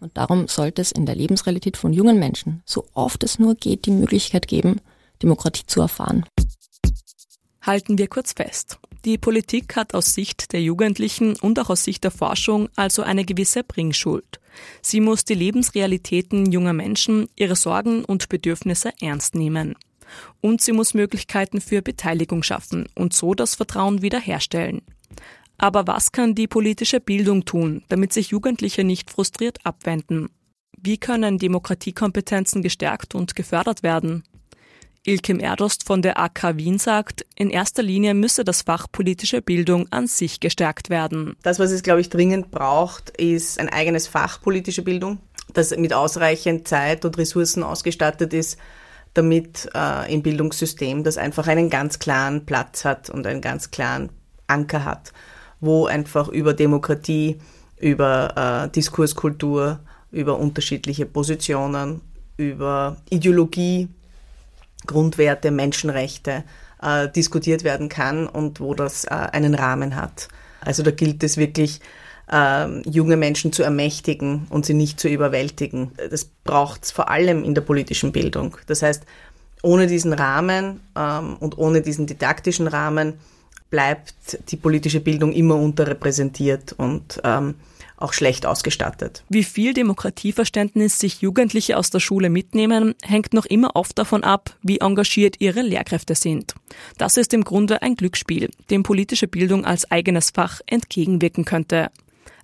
Und 0.00 0.16
darum 0.16 0.48
sollte 0.48 0.82
es 0.82 0.90
in 0.90 1.06
der 1.06 1.14
Lebensrealität 1.14 1.76
von 1.76 1.92
jungen 1.92 2.18
Menschen, 2.18 2.62
so 2.64 2.86
oft 2.94 3.22
es 3.22 3.38
nur 3.38 3.54
geht, 3.54 3.86
die 3.86 3.92
Möglichkeit 3.92 4.48
geben, 4.48 4.80
Demokratie 5.22 5.66
zu 5.66 5.80
erfahren. 5.80 6.26
Halten 7.62 7.96
wir 7.96 8.08
kurz 8.08 8.32
fest. 8.32 8.78
Die 9.04 9.18
Politik 9.18 9.76
hat 9.76 9.94
aus 9.94 10.14
Sicht 10.14 10.52
der 10.52 10.62
Jugendlichen 10.62 11.36
und 11.36 11.58
auch 11.60 11.70
aus 11.70 11.84
Sicht 11.84 12.02
der 12.02 12.10
Forschung 12.10 12.68
also 12.74 13.02
eine 13.02 13.24
gewisse 13.24 13.62
Bringschuld. 13.62 14.40
Sie 14.82 15.00
muss 15.00 15.24
die 15.24 15.34
Lebensrealitäten 15.34 16.50
junger 16.50 16.72
Menschen, 16.72 17.28
ihre 17.36 17.56
Sorgen 17.56 18.04
und 18.04 18.28
Bedürfnisse 18.28 18.92
ernst 19.00 19.34
nehmen. 19.34 19.76
Und 20.40 20.60
sie 20.60 20.72
muss 20.72 20.94
Möglichkeiten 20.94 21.60
für 21.60 21.82
Beteiligung 21.82 22.42
schaffen 22.42 22.88
und 22.94 23.12
so 23.12 23.34
das 23.34 23.54
Vertrauen 23.54 24.02
wiederherstellen. 24.02 24.82
Aber 25.58 25.86
was 25.86 26.12
kann 26.12 26.34
die 26.34 26.48
politische 26.48 27.00
Bildung 27.00 27.44
tun, 27.44 27.84
damit 27.88 28.12
sich 28.12 28.28
Jugendliche 28.28 28.82
nicht 28.82 29.10
frustriert 29.10 29.58
abwenden? 29.64 30.30
Wie 30.78 30.96
können 30.96 31.38
Demokratiekompetenzen 31.38 32.62
gestärkt 32.62 33.14
und 33.14 33.36
gefördert 33.36 33.82
werden? 33.82 34.24
Ilkim 35.02 35.40
Erdost 35.40 35.86
von 35.86 36.02
der 36.02 36.18
AK 36.18 36.56
Wien 36.56 36.78
sagt, 36.78 37.24
in 37.34 37.48
erster 37.48 37.82
Linie 37.82 38.12
müsse 38.12 38.44
das 38.44 38.62
Fach 38.62 38.86
politische 38.90 39.40
Bildung 39.40 39.86
an 39.90 40.06
sich 40.06 40.40
gestärkt 40.40 40.90
werden. 40.90 41.36
Das, 41.42 41.58
was 41.58 41.70
es, 41.70 41.82
glaube 41.82 42.02
ich, 42.02 42.10
dringend 42.10 42.50
braucht, 42.50 43.10
ist 43.10 43.58
ein 43.58 43.70
eigenes 43.70 44.06
Fach 44.06 44.42
politische 44.42 44.82
Bildung, 44.82 45.18
das 45.54 45.74
mit 45.76 45.94
ausreichend 45.94 46.68
Zeit 46.68 47.04
und 47.06 47.16
Ressourcen 47.16 47.62
ausgestattet 47.62 48.34
ist, 48.34 48.58
damit 49.14 49.68
äh, 49.74 50.12
im 50.12 50.22
Bildungssystem 50.22 51.04
das 51.04 51.18
einfach 51.18 51.48
einen 51.48 51.70
ganz 51.70 51.98
klaren 51.98 52.46
Platz 52.46 52.84
hat 52.84 53.10
und 53.10 53.26
einen 53.26 53.40
ganz 53.40 53.70
klaren 53.70 54.10
Anker 54.46 54.84
hat, 54.84 55.12
wo 55.60 55.86
einfach 55.86 56.28
über 56.28 56.54
Demokratie, 56.54 57.40
über 57.78 58.66
äh, 58.66 58.70
Diskurskultur, 58.70 59.80
über 60.10 60.38
unterschiedliche 60.38 61.06
Positionen, 61.06 62.00
über 62.36 62.96
Ideologie, 63.10 63.88
Grundwerte, 64.86 65.50
Menschenrechte 65.50 66.44
äh, 66.82 67.08
diskutiert 67.08 67.64
werden 67.64 67.88
kann 67.88 68.26
und 68.26 68.60
wo 68.60 68.74
das 68.74 69.04
äh, 69.04 69.10
einen 69.10 69.54
Rahmen 69.54 69.96
hat. 69.96 70.28
Also 70.60 70.82
da 70.82 70.90
gilt 70.90 71.22
es 71.22 71.36
wirklich, 71.36 71.80
äh, 72.30 72.88
junge 72.88 73.16
Menschen 73.16 73.52
zu 73.52 73.62
ermächtigen 73.62 74.46
und 74.50 74.66
sie 74.66 74.74
nicht 74.74 75.00
zu 75.00 75.08
überwältigen. 75.08 75.92
Das 76.10 76.24
braucht 76.24 76.84
es 76.84 76.90
vor 76.90 77.10
allem 77.10 77.44
in 77.44 77.54
der 77.54 77.62
politischen 77.62 78.12
Bildung. 78.12 78.56
Das 78.66 78.82
heißt, 78.82 79.04
ohne 79.62 79.86
diesen 79.86 80.12
Rahmen 80.12 80.80
ähm, 80.96 81.36
und 81.38 81.58
ohne 81.58 81.82
diesen 81.82 82.06
didaktischen 82.06 82.66
Rahmen 82.66 83.14
bleibt 83.70 84.38
die 84.50 84.56
politische 84.56 85.00
Bildung 85.00 85.32
immer 85.32 85.56
unterrepräsentiert 85.56 86.72
und 86.72 87.20
ähm, 87.24 87.54
auch 88.00 88.12
schlecht 88.12 88.46
ausgestattet. 88.46 89.22
Wie 89.28 89.44
viel 89.44 89.74
Demokratieverständnis 89.74 90.98
sich 90.98 91.20
Jugendliche 91.20 91.76
aus 91.76 91.90
der 91.90 92.00
Schule 92.00 92.30
mitnehmen, 92.30 92.94
hängt 93.02 93.34
noch 93.34 93.44
immer 93.44 93.76
oft 93.76 93.98
davon 93.98 94.24
ab, 94.24 94.56
wie 94.62 94.78
engagiert 94.78 95.36
ihre 95.38 95.60
Lehrkräfte 95.60 96.14
sind. 96.14 96.54
Das 96.96 97.16
ist 97.16 97.34
im 97.34 97.44
Grunde 97.44 97.82
ein 97.82 97.96
Glücksspiel, 97.96 98.50
dem 98.70 98.82
politische 98.82 99.28
Bildung 99.28 99.64
als 99.64 99.90
eigenes 99.90 100.30
Fach 100.30 100.60
entgegenwirken 100.66 101.44
könnte. 101.44 101.90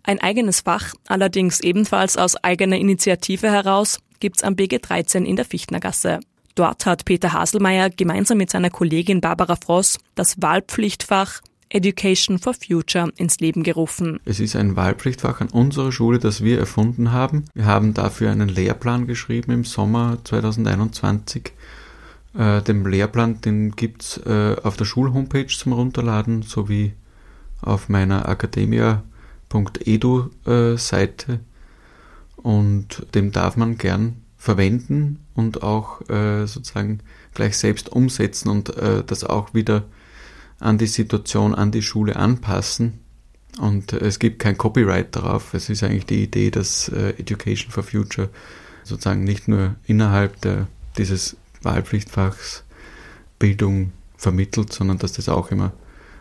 Ein 0.07 0.21
eigenes 0.21 0.61
Fach, 0.61 0.95
allerdings 1.09 1.59
ebenfalls 1.59 2.17
aus 2.17 2.37
eigener 2.37 2.77
Initiative 2.77 3.51
heraus, 3.51 3.99
gibt's 4.21 4.45
am 4.45 4.55
BG 4.55 4.79
13 4.79 5.27
in 5.27 5.35
der 5.35 5.45
Fichtnergasse. 5.45 6.21
Dort 6.55 6.87
hat 6.87 7.05
Peter 7.05 7.33
Haselmeier 7.33 7.91
gemeinsam 7.91 8.39
mit 8.39 8.49
seiner 8.49 8.71
Kollegin 8.71 9.21
Barbara 9.21 9.57
Fross 9.57 9.99
das 10.15 10.41
Wahlpflichtfach 10.41 11.43
Education 11.71 12.39
for 12.39 12.55
Future 12.55 13.11
ins 13.17 13.41
Leben 13.41 13.65
gerufen. 13.65 14.21
Es 14.25 14.39
ist 14.39 14.55
ein 14.55 14.77
Wahlpflichtfach 14.77 15.41
an 15.41 15.49
unserer 15.49 15.91
Schule, 15.91 16.21
das 16.21 16.41
wir 16.45 16.61
erfunden 16.61 17.11
haben. 17.11 17.47
Wir 17.55 17.65
haben 17.65 17.93
dafür 17.93 18.31
einen 18.31 18.49
Lehrplan 18.49 19.09
geschrieben 19.09 19.51
im 19.51 19.65
Sommer 19.65 20.19
2021. 20.23 21.51
Äh, 22.39 22.63
den 22.63 22.85
Lehrplan, 22.85 23.41
den 23.41 23.73
gibt's 23.73 24.19
äh, 24.19 24.55
auf 24.63 24.77
der 24.77 24.85
Schulhomepage 24.85 25.59
zum 25.59 25.73
Runterladen 25.73 26.43
sowie 26.43 26.93
auf 27.61 27.89
meiner 27.89 28.29
academia.edu 28.29 29.16
äh, 29.53 30.77
Seite 30.77 31.41
und 32.37 33.07
dem 33.15 33.33
darf 33.33 33.57
man 33.57 33.79
gern 33.79 34.23
verwenden 34.37 35.25
und 35.35 35.63
auch 35.63 36.09
äh, 36.09 36.47
sozusagen 36.47 37.01
gleich 37.35 37.57
selbst 37.57 37.91
umsetzen 37.91 38.49
und 38.49 38.77
äh, 38.77 39.03
das 39.05 39.25
auch 39.25 39.55
wieder 39.55 39.85
an 40.61 40.79
die 40.79 40.87
Situation, 40.87 41.55
an 41.55 41.71
die 41.71 41.83
Schule 41.83 42.17
anpassen. 42.17 43.01
Und 43.59 43.93
es 43.93 44.19
gibt 44.19 44.39
kein 44.39 44.59
Copyright 44.59 45.17
darauf. 45.17 45.55
Es 45.55 45.69
ist 45.71 45.83
eigentlich 45.83 46.07
die 46.07 46.23
Idee, 46.23 46.51
dass 46.51 46.89
äh, 46.89 47.11
Education 47.19 47.71
for 47.71 47.83
Future 47.83 48.29
sozusagen 48.85 49.25
nicht 49.25 49.49
nur 49.49 49.75
innerhalb 49.87 50.41
der, 50.43 50.69
dieses 50.99 51.37
Wahlpflichtfachs 51.63 52.65
Bildung 53.39 53.93
vermittelt, 54.17 54.73
sondern 54.73 54.99
dass 54.99 55.13
das 55.13 55.29
auch 55.29 55.51
immer 55.51 55.73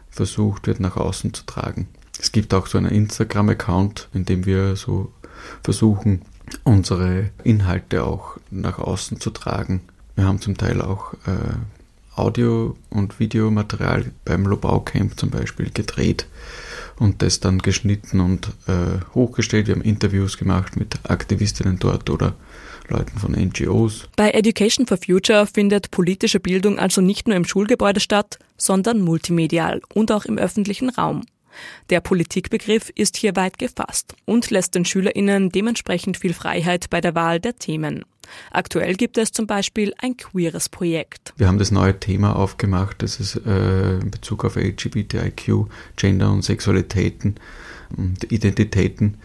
versucht 0.10 0.68
wird, 0.68 0.80
nach 0.80 0.98
außen 0.98 1.34
zu 1.34 1.46
tragen. 1.46 1.88
Es 2.20 2.32
gibt 2.32 2.54
auch 2.54 2.68
so 2.68 2.78
einen 2.78 2.92
Instagram-Account, 2.92 4.10
in 4.14 4.26
dem 4.26 4.46
wir 4.46 4.76
so 4.76 5.12
versuchen, 5.64 6.22
unsere 6.64 7.32
Inhalte 7.44 8.04
auch 8.04 8.38
nach 8.52 8.80
außen 8.80 9.20
zu 9.20 9.30
tragen. 9.32 9.82
Wir 10.16 10.26
haben 10.26 10.40
zum 10.40 10.58
Teil 10.58 10.82
auch 10.82 11.14
äh, 11.26 11.56
Audio- 12.16 12.78
und 12.90 13.20
Videomaterial 13.20 14.12
beim 14.24 14.46
Lobau 14.46 14.80
Camp 14.80 15.20
zum 15.20 15.30
Beispiel 15.30 15.70
gedreht 15.70 16.28
und 16.98 17.22
das 17.22 17.42
dann 17.42 17.60
geschnitten 17.60 18.22
und 18.22 18.48
äh, 18.68 19.04
hochgestellt. 19.14 19.68
Wir 19.68 19.76
haben 19.76 19.82
Interviews 19.82 20.38
gemacht 20.38 20.78
mit 20.78 20.98
Aktivistinnen 21.04 21.78
dort 21.80 22.10
oder 22.10 22.36
Leuten 22.88 23.20
von 23.20 23.32
NGOs. 23.34 24.08
Bei 24.16 24.32
Education 24.32 24.86
for 24.86 24.98
Future 24.98 25.48
findet 25.48 25.92
politische 25.92 26.40
Bildung 26.40 26.80
also 26.80 27.02
nicht 27.02 27.28
nur 27.28 27.36
im 27.36 27.46
Schulgebäude 27.46 28.00
statt, 28.00 28.40
sondern 28.58 29.02
multimedial 29.02 29.82
und 29.94 30.12
auch 30.12 30.26
im 30.26 30.38
öffentlichen 30.38 30.90
Raum. 30.90 31.24
Der 31.90 32.02
Politikbegriff 32.02 32.92
ist 32.96 33.18
hier 33.18 33.36
weit 33.36 33.58
gefasst 33.58 34.16
und 34.26 34.50
lässt 34.50 34.76
den 34.76 34.86
SchülerInnen 34.86 35.50
dementsprechend 35.50 36.18
viel 36.18 36.34
Freiheit 36.34 36.90
bei 36.90 37.02
der 37.02 37.16
Wahl 37.16 37.40
der 37.40 37.56
Themen. 37.56 38.06
Aktuell 38.52 38.96
gibt 38.96 39.18
es 39.18 39.32
zum 39.32 39.48
Beispiel 39.48 39.94
ein 40.00 40.18
queeres 40.18 40.70
Projekt. 40.70 41.34
Wir 41.38 41.48
haben 41.48 41.60
das 41.60 41.72
neue 41.72 42.00
Thema 42.00 42.36
aufgemacht, 42.36 43.02
das 43.04 43.20
ist 43.20 43.36
äh, 43.46 44.00
in 44.00 44.12
Bezug 44.12 44.46
auf 44.46 44.56
LGBTIQ, 44.56 45.68
Gender 45.96 46.32
und 46.32 46.42
Sexualitäten 46.42 47.36
und 47.96 48.32
Identitäten 48.32 49.18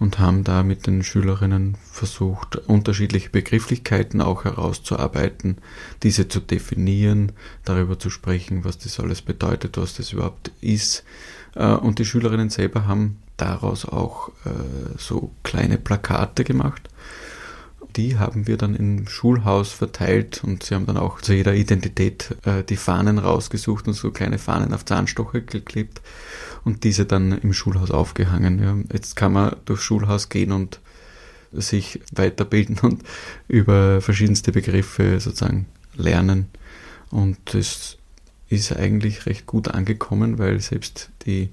und 0.00 0.18
haben 0.18 0.44
da 0.44 0.62
mit 0.62 0.86
den 0.86 1.02
Schülerinnen 1.02 1.76
versucht, 1.90 2.56
unterschiedliche 2.56 3.30
Begrifflichkeiten 3.30 4.20
auch 4.20 4.44
herauszuarbeiten, 4.44 5.58
diese 6.02 6.28
zu 6.28 6.40
definieren, 6.40 7.32
darüber 7.64 7.98
zu 7.98 8.10
sprechen, 8.10 8.64
was 8.64 8.78
das 8.78 9.00
alles 9.00 9.22
bedeutet, 9.22 9.76
was 9.76 9.94
das 9.94 10.12
überhaupt 10.12 10.52
ist. 10.60 11.04
Äh, 11.54 11.72
und 11.72 11.98
die 11.98 12.04
Schülerinnen 12.04 12.50
selber 12.50 12.86
haben 12.86 13.18
daraus 13.36 13.84
auch 13.84 14.30
äh, 14.44 14.50
so 14.96 15.30
kleine 15.42 15.78
Plakate 15.78 16.44
gemacht 16.44 16.88
die 17.98 18.16
haben 18.16 18.46
wir 18.46 18.56
dann 18.56 18.76
im 18.76 19.08
Schulhaus 19.08 19.72
verteilt 19.72 20.42
und 20.44 20.62
sie 20.62 20.74
haben 20.74 20.86
dann 20.86 20.96
auch 20.96 21.20
zu 21.20 21.34
jeder 21.34 21.54
Identität 21.54 22.36
äh, 22.44 22.62
die 22.62 22.76
Fahnen 22.76 23.18
rausgesucht 23.18 23.88
und 23.88 23.94
so 23.94 24.12
kleine 24.12 24.38
Fahnen 24.38 24.72
auf 24.72 24.84
Zahnstocher 24.84 25.40
geklebt 25.40 26.00
und 26.64 26.84
diese 26.84 27.06
dann 27.06 27.32
im 27.32 27.52
Schulhaus 27.52 27.90
aufgehangen. 27.90 28.86
Jetzt 28.92 29.16
kann 29.16 29.32
man 29.32 29.56
durchs 29.64 29.82
Schulhaus 29.82 30.28
gehen 30.28 30.52
und 30.52 30.80
sich 31.52 32.00
weiterbilden 32.12 32.78
und 32.82 33.02
über 33.48 34.00
verschiedenste 34.00 34.52
Begriffe 34.52 35.18
sozusagen 35.18 35.66
lernen. 35.96 36.46
Und 37.10 37.38
das 37.52 37.97
ist 38.48 38.74
eigentlich 38.74 39.26
recht 39.26 39.46
gut 39.46 39.68
angekommen, 39.68 40.38
weil 40.38 40.60
selbst 40.60 41.10
die 41.26 41.50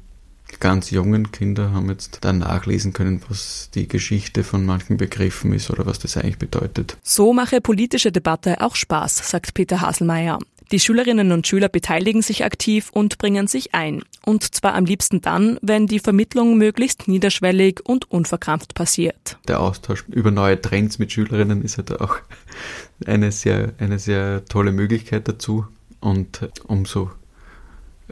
ganz 0.60 0.92
jungen 0.92 1.32
Kinder 1.32 1.72
haben 1.72 1.90
jetzt 1.90 2.20
dann 2.22 2.40
nachlesen 2.40 2.94
können, 2.94 3.22
was 3.28 3.70
die 3.74 3.88
Geschichte 3.88 4.44
von 4.44 4.66
manchen 4.66 4.98
Begriffen 4.98 5.54
ist 5.54 5.70
oder 5.70 5.86
was 5.86 6.00
das 6.00 6.18
eigentlich 6.18 6.38
bedeutet. 6.38 6.98
So 7.04 7.34
mache 7.34 7.62
politische 7.62 8.12
Debatte 8.12 8.62
auch 8.62 8.76
Spaß, 8.76 9.30
sagt 9.30 9.54
Peter 9.54 9.82
Haselmeier. 9.82 10.40
Die 10.72 10.80
Schülerinnen 10.80 11.32
und 11.32 11.46
Schüler 11.46 11.70
beteiligen 11.70 12.24
sich 12.24 12.44
aktiv 12.44 12.90
und 12.92 13.20
bringen 13.20 13.46
sich 13.46 13.76
ein. 13.76 14.04
Und 14.26 14.56
zwar 14.56 14.74
am 14.74 14.86
liebsten 14.86 15.22
dann, 15.22 15.60
wenn 15.62 15.86
die 15.86 16.00
Vermittlung 16.00 16.58
möglichst 16.58 17.08
niederschwellig 17.08 17.82
und 17.86 18.10
unverkrampft 18.10 18.74
passiert. 18.74 19.38
Der 19.48 19.60
Austausch 19.60 20.06
über 20.10 20.32
neue 20.32 20.60
Trends 20.60 20.98
mit 20.98 21.12
Schülerinnen 21.12 21.62
ist 21.62 21.78
halt 21.78 22.02
auch 22.02 22.18
eine 23.06 23.32
sehr, 23.32 23.74
eine 23.78 24.00
sehr 24.00 24.44
tolle 24.46 24.72
Möglichkeit 24.72 25.28
dazu. 25.28 25.66
Und 26.00 26.50
umso 26.66 27.12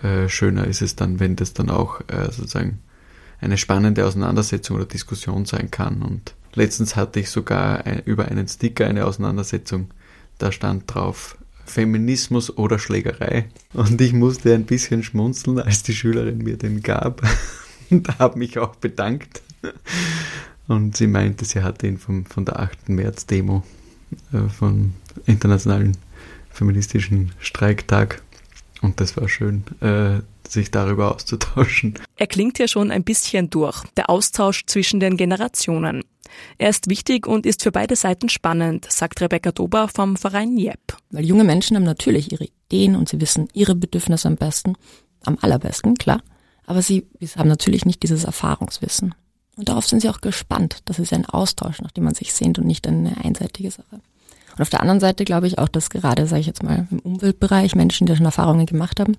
äh, 0.01 0.27
schöner 0.27 0.65
ist 0.65 0.81
es 0.81 0.95
dann, 0.95 1.19
wenn 1.19 1.35
das 1.35 1.53
dann 1.53 1.69
auch 1.69 2.01
äh, 2.07 2.31
sozusagen 2.31 2.79
eine 3.39 3.57
spannende 3.57 4.05
Auseinandersetzung 4.05 4.77
oder 4.77 4.85
Diskussion 4.85 5.45
sein 5.45 5.69
kann. 5.69 6.01
Und 6.01 6.33
letztens 6.55 6.95
hatte 6.95 7.19
ich 7.19 7.29
sogar 7.29 7.85
ein, 7.85 8.01
über 8.05 8.25
einen 8.25 8.47
Sticker 8.47 8.87
eine 8.87 9.05
Auseinandersetzung. 9.05 9.91
Da 10.37 10.51
stand 10.51 10.93
drauf 10.93 11.37
Feminismus 11.65 12.57
oder 12.57 12.79
Schlägerei. 12.79 13.49
Und 13.73 13.99
ich 14.01 14.13
musste 14.13 14.53
ein 14.53 14.65
bisschen 14.65 15.03
schmunzeln, 15.03 15.59
als 15.59 15.83
die 15.83 15.93
Schülerin 15.93 16.39
mir 16.39 16.57
den 16.57 16.81
gab. 16.81 17.21
und 17.89 18.19
habe 18.19 18.39
mich 18.39 18.57
auch 18.57 18.75
bedankt. 18.75 19.41
Und 20.67 20.97
sie 20.97 21.07
meinte, 21.07 21.45
sie 21.45 21.61
hatte 21.61 21.87
ihn 21.87 21.97
vom, 21.97 22.25
von 22.25 22.45
der 22.45 22.59
8. 22.59 22.89
März-Demo 22.89 23.63
äh, 24.31 24.49
vom 24.49 24.93
Internationalen 25.25 25.97
Feministischen 26.53 27.33
Streiktag 27.39 28.21
Und 28.81 28.99
das 28.99 29.17
war 29.17 29.27
schön, 29.27 29.63
äh, 29.81 30.21
sich 30.47 30.71
darüber 30.71 31.15
auszutauschen. 31.15 31.95
Er 32.15 32.27
klingt 32.27 32.59
ja 32.59 32.67
schon 32.67 32.91
ein 32.91 33.03
bisschen 33.03 33.49
durch, 33.49 33.83
der 33.97 34.09
Austausch 34.09 34.65
zwischen 34.65 34.99
den 34.99 35.17
Generationen. 35.17 36.03
Er 36.57 36.69
ist 36.69 36.89
wichtig 36.89 37.27
und 37.27 37.45
ist 37.45 37.63
für 37.63 37.71
beide 37.71 37.95
Seiten 37.95 38.29
spannend, 38.29 38.87
sagt 38.89 39.21
Rebecca 39.21 39.51
Dober 39.51 39.87
vom 39.87 40.15
Verein 40.15 40.57
JEP. 40.57 40.97
Weil 41.11 41.25
junge 41.25 41.43
Menschen 41.43 41.75
haben 41.75 41.83
natürlich 41.83 42.31
ihre 42.31 42.45
Ideen 42.45 42.95
und 42.95 43.09
sie 43.09 43.21
wissen 43.21 43.47
ihre 43.53 43.75
Bedürfnisse 43.75 44.27
am 44.27 44.35
besten, 44.35 44.75
am 45.23 45.37
allerbesten, 45.41 45.95
klar. 45.95 46.21
Aber 46.65 46.81
sie, 46.81 47.05
haben 47.35 47.49
natürlich 47.49 47.85
nicht 47.85 48.03
dieses 48.03 48.23
Erfahrungswissen. 48.23 49.13
Und 49.55 49.69
darauf 49.69 49.85
sind 49.85 50.01
sie 50.01 50.09
auch 50.09 50.21
gespannt. 50.21 50.79
Das 50.85 50.97
ist 50.97 51.11
ja 51.11 51.17
ein 51.17 51.25
Austausch, 51.25 51.81
nach 51.81 51.91
dem 51.91 52.05
man 52.05 52.15
sich 52.15 52.33
sehnt 52.33 52.57
und 52.57 52.65
nicht 52.65 52.87
eine 52.87 53.17
einseitige 53.23 53.69
Sache. 53.69 54.01
Und 54.55 54.61
auf 54.61 54.69
der 54.69 54.81
anderen 54.81 54.99
Seite 54.99 55.25
glaube 55.25 55.47
ich 55.47 55.57
auch, 55.57 55.67
dass 55.67 55.89
gerade, 55.89 56.27
sage 56.27 56.41
ich 56.41 56.47
jetzt 56.47 56.63
mal, 56.63 56.87
im 56.91 56.99
Umweltbereich 56.99 57.75
Menschen, 57.75 58.07
die 58.07 58.15
schon 58.15 58.25
Erfahrungen 58.25 58.65
gemacht 58.65 58.99
haben, 58.99 59.17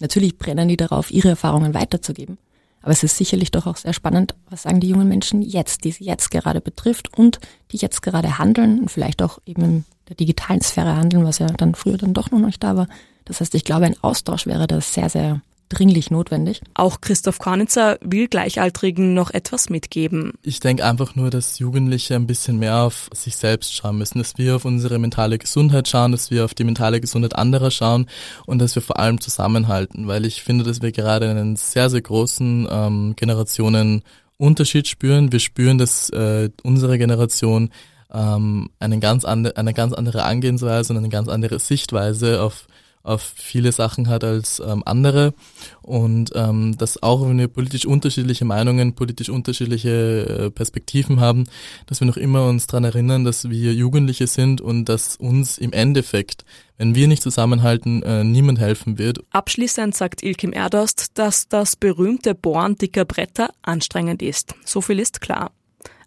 natürlich 0.00 0.38
brennen 0.38 0.68
die 0.68 0.76
darauf, 0.76 1.10
ihre 1.10 1.30
Erfahrungen 1.30 1.74
weiterzugeben. 1.74 2.38
Aber 2.82 2.90
es 2.90 3.04
ist 3.04 3.16
sicherlich 3.16 3.52
doch 3.52 3.66
auch 3.66 3.76
sehr 3.76 3.92
spannend, 3.92 4.34
was 4.50 4.62
sagen 4.62 4.80
die 4.80 4.88
jungen 4.88 5.08
Menschen 5.08 5.40
jetzt, 5.40 5.84
die 5.84 5.92
sie 5.92 6.04
jetzt 6.04 6.30
gerade 6.32 6.60
betrifft 6.60 7.16
und 7.16 7.38
die 7.70 7.76
jetzt 7.76 8.02
gerade 8.02 8.38
handeln 8.38 8.80
und 8.80 8.90
vielleicht 8.90 9.22
auch 9.22 9.38
eben 9.46 9.62
in 9.62 9.84
der 10.08 10.16
digitalen 10.16 10.60
Sphäre 10.60 10.96
handeln, 10.96 11.24
was 11.24 11.38
ja 11.38 11.46
dann 11.46 11.76
früher 11.76 11.96
dann 11.96 12.12
doch 12.12 12.32
noch 12.32 12.40
nicht 12.40 12.62
da 12.62 12.76
war. 12.76 12.88
Das 13.24 13.40
heißt, 13.40 13.54
ich 13.54 13.64
glaube, 13.64 13.86
ein 13.86 14.02
Austausch 14.02 14.46
wäre 14.46 14.66
da 14.66 14.80
sehr, 14.80 15.08
sehr 15.08 15.40
dringlich 15.72 16.10
notwendig. 16.10 16.60
Auch 16.74 17.00
Christoph 17.00 17.38
Kornitzer 17.38 17.98
will 18.02 18.28
Gleichaltrigen 18.28 19.14
noch 19.14 19.30
etwas 19.30 19.70
mitgeben. 19.70 20.32
Ich 20.42 20.60
denke 20.60 20.84
einfach 20.84 21.14
nur, 21.14 21.30
dass 21.30 21.58
Jugendliche 21.58 22.14
ein 22.14 22.26
bisschen 22.26 22.58
mehr 22.58 22.82
auf 22.82 23.08
sich 23.12 23.36
selbst 23.36 23.74
schauen 23.74 23.98
müssen, 23.98 24.18
dass 24.18 24.38
wir 24.38 24.56
auf 24.56 24.64
unsere 24.64 24.98
mentale 24.98 25.38
Gesundheit 25.38 25.88
schauen, 25.88 26.12
dass 26.12 26.30
wir 26.30 26.44
auf 26.44 26.54
die 26.54 26.64
mentale 26.64 27.00
Gesundheit 27.00 27.36
anderer 27.36 27.70
schauen 27.70 28.06
und 28.46 28.58
dass 28.58 28.74
wir 28.74 28.82
vor 28.82 28.98
allem 28.98 29.20
zusammenhalten, 29.20 30.06
weil 30.06 30.24
ich 30.26 30.42
finde, 30.42 30.64
dass 30.64 30.82
wir 30.82 30.92
gerade 30.92 31.30
einen 31.30 31.56
sehr, 31.56 31.90
sehr 31.90 32.02
großen 32.02 32.68
ähm, 32.70 33.14
Generationen 33.16 34.02
Unterschied 34.38 34.88
spüren. 34.88 35.30
Wir 35.30 35.38
spüren, 35.38 35.78
dass 35.78 36.10
äh, 36.10 36.50
unsere 36.62 36.98
Generation 36.98 37.70
ähm, 38.12 38.70
eine, 38.78 38.98
ganz 38.98 39.24
andere, 39.24 39.56
eine 39.56 39.72
ganz 39.72 39.92
andere 39.92 40.24
Angehensweise 40.24 40.92
und 40.92 40.98
eine 40.98 41.08
ganz 41.08 41.28
andere 41.28 41.58
Sichtweise 41.58 42.42
auf 42.42 42.66
auf 43.02 43.34
viele 43.36 43.72
Sachen 43.72 44.08
hat 44.08 44.24
als 44.24 44.60
ähm, 44.64 44.82
andere 44.86 45.34
und 45.82 46.30
ähm, 46.34 46.76
dass 46.78 47.02
auch 47.02 47.28
wenn 47.28 47.38
wir 47.38 47.48
politisch 47.48 47.84
unterschiedliche 47.86 48.44
Meinungen, 48.44 48.94
politisch 48.94 49.28
unterschiedliche 49.28 50.46
äh, 50.46 50.50
Perspektiven 50.50 51.20
haben, 51.20 51.44
dass 51.86 52.00
wir 52.00 52.06
noch 52.06 52.16
immer 52.16 52.46
uns 52.46 52.66
daran 52.66 52.84
erinnern, 52.84 53.24
dass 53.24 53.50
wir 53.50 53.74
Jugendliche 53.74 54.26
sind 54.26 54.60
und 54.60 54.84
dass 54.86 55.16
uns 55.16 55.58
im 55.58 55.72
Endeffekt, 55.72 56.44
wenn 56.78 56.94
wir 56.94 57.08
nicht 57.08 57.22
zusammenhalten, 57.22 58.02
äh, 58.02 58.24
niemand 58.24 58.60
helfen 58.60 58.98
wird. 58.98 59.20
Abschließend 59.30 59.94
sagt 59.94 60.22
Ilkim 60.22 60.52
Erdost, 60.52 61.18
dass 61.18 61.48
das 61.48 61.76
berühmte 61.76 62.34
Bohren 62.34 62.76
dicker 62.76 63.04
Bretter 63.04 63.50
anstrengend 63.62 64.22
ist. 64.22 64.54
So 64.64 64.80
viel 64.80 65.00
ist 65.00 65.20
klar. 65.20 65.50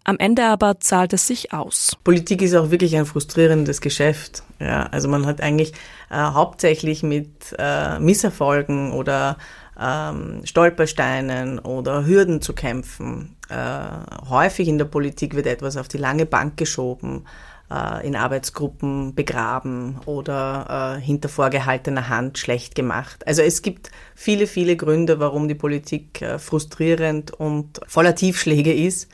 Am 0.04 0.18
Ende 0.18 0.44
aber 0.44 0.78
zahlt 0.78 1.12
es 1.12 1.26
sich 1.26 1.52
aus. 1.52 1.96
Politik 2.04 2.40
ist 2.40 2.54
auch 2.54 2.70
wirklich 2.70 2.96
ein 2.96 3.06
frustrierendes 3.06 3.80
Geschäft. 3.80 4.44
Ja, 4.58 4.84
also 4.84 5.08
man 5.08 5.26
hat 5.26 5.40
eigentlich 5.40 5.72
äh, 6.10 6.16
hauptsächlich 6.16 7.02
mit 7.02 7.54
äh, 7.58 7.98
Misserfolgen 7.98 8.92
oder 8.92 9.36
ähm, 9.78 10.40
Stolpersteinen 10.44 11.58
oder 11.58 12.06
Hürden 12.06 12.40
zu 12.40 12.54
kämpfen. 12.54 13.36
Äh, 13.48 14.28
häufig 14.28 14.68
in 14.68 14.78
der 14.78 14.86
Politik 14.86 15.34
wird 15.34 15.46
etwas 15.46 15.76
auf 15.76 15.88
die 15.88 15.98
lange 15.98 16.26
Bank 16.26 16.56
geschoben, 16.56 17.24
äh, 17.70 18.06
in 18.06 18.16
Arbeitsgruppen 18.16 19.14
begraben 19.14 19.98
oder 20.06 20.96
äh, 20.98 21.00
hinter 21.00 21.28
vorgehaltener 21.28 22.08
Hand 22.08 22.38
schlecht 22.38 22.74
gemacht. 22.74 23.26
Also 23.26 23.42
es 23.42 23.62
gibt 23.62 23.90
viele, 24.14 24.46
viele 24.46 24.76
Gründe, 24.76 25.20
warum 25.20 25.48
die 25.48 25.54
Politik 25.54 26.22
äh, 26.22 26.38
frustrierend 26.38 27.32
und 27.32 27.80
voller 27.86 28.14
Tiefschläge 28.14 28.72
ist. 28.72 29.10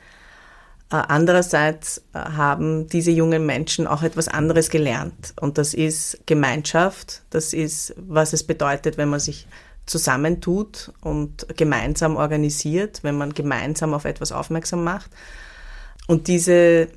Äh, 0.93 0.97
andererseits 1.07 2.03
äh, 2.13 2.19
haben 2.19 2.87
diese 2.87 3.09
jungen 3.09 3.47
Menschen 3.47 3.87
auch 3.87 4.03
etwas 4.03 4.27
anderes 4.27 4.69
gelernt. 4.69 5.33
Und 5.41 5.57
das 5.57 5.73
ist 5.73 6.19
Gemeinschaft. 6.27 7.23
Das 7.31 7.51
ist, 7.51 7.95
was 7.97 8.31
es 8.31 8.43
bedeutet, 8.43 8.97
wenn 8.97 9.09
man 9.09 9.19
sich 9.19 9.47
zusammentut 9.87 10.93
und 11.01 11.47
gemeinsam 11.57 12.15
organisiert, 12.15 12.99
wenn 13.01 13.17
man 13.17 13.33
gemeinsam 13.33 13.95
auf 13.95 14.05
etwas 14.05 14.31
aufmerksam 14.31 14.83
macht. 14.83 15.09
Und 16.07 16.27
diese 16.27 16.89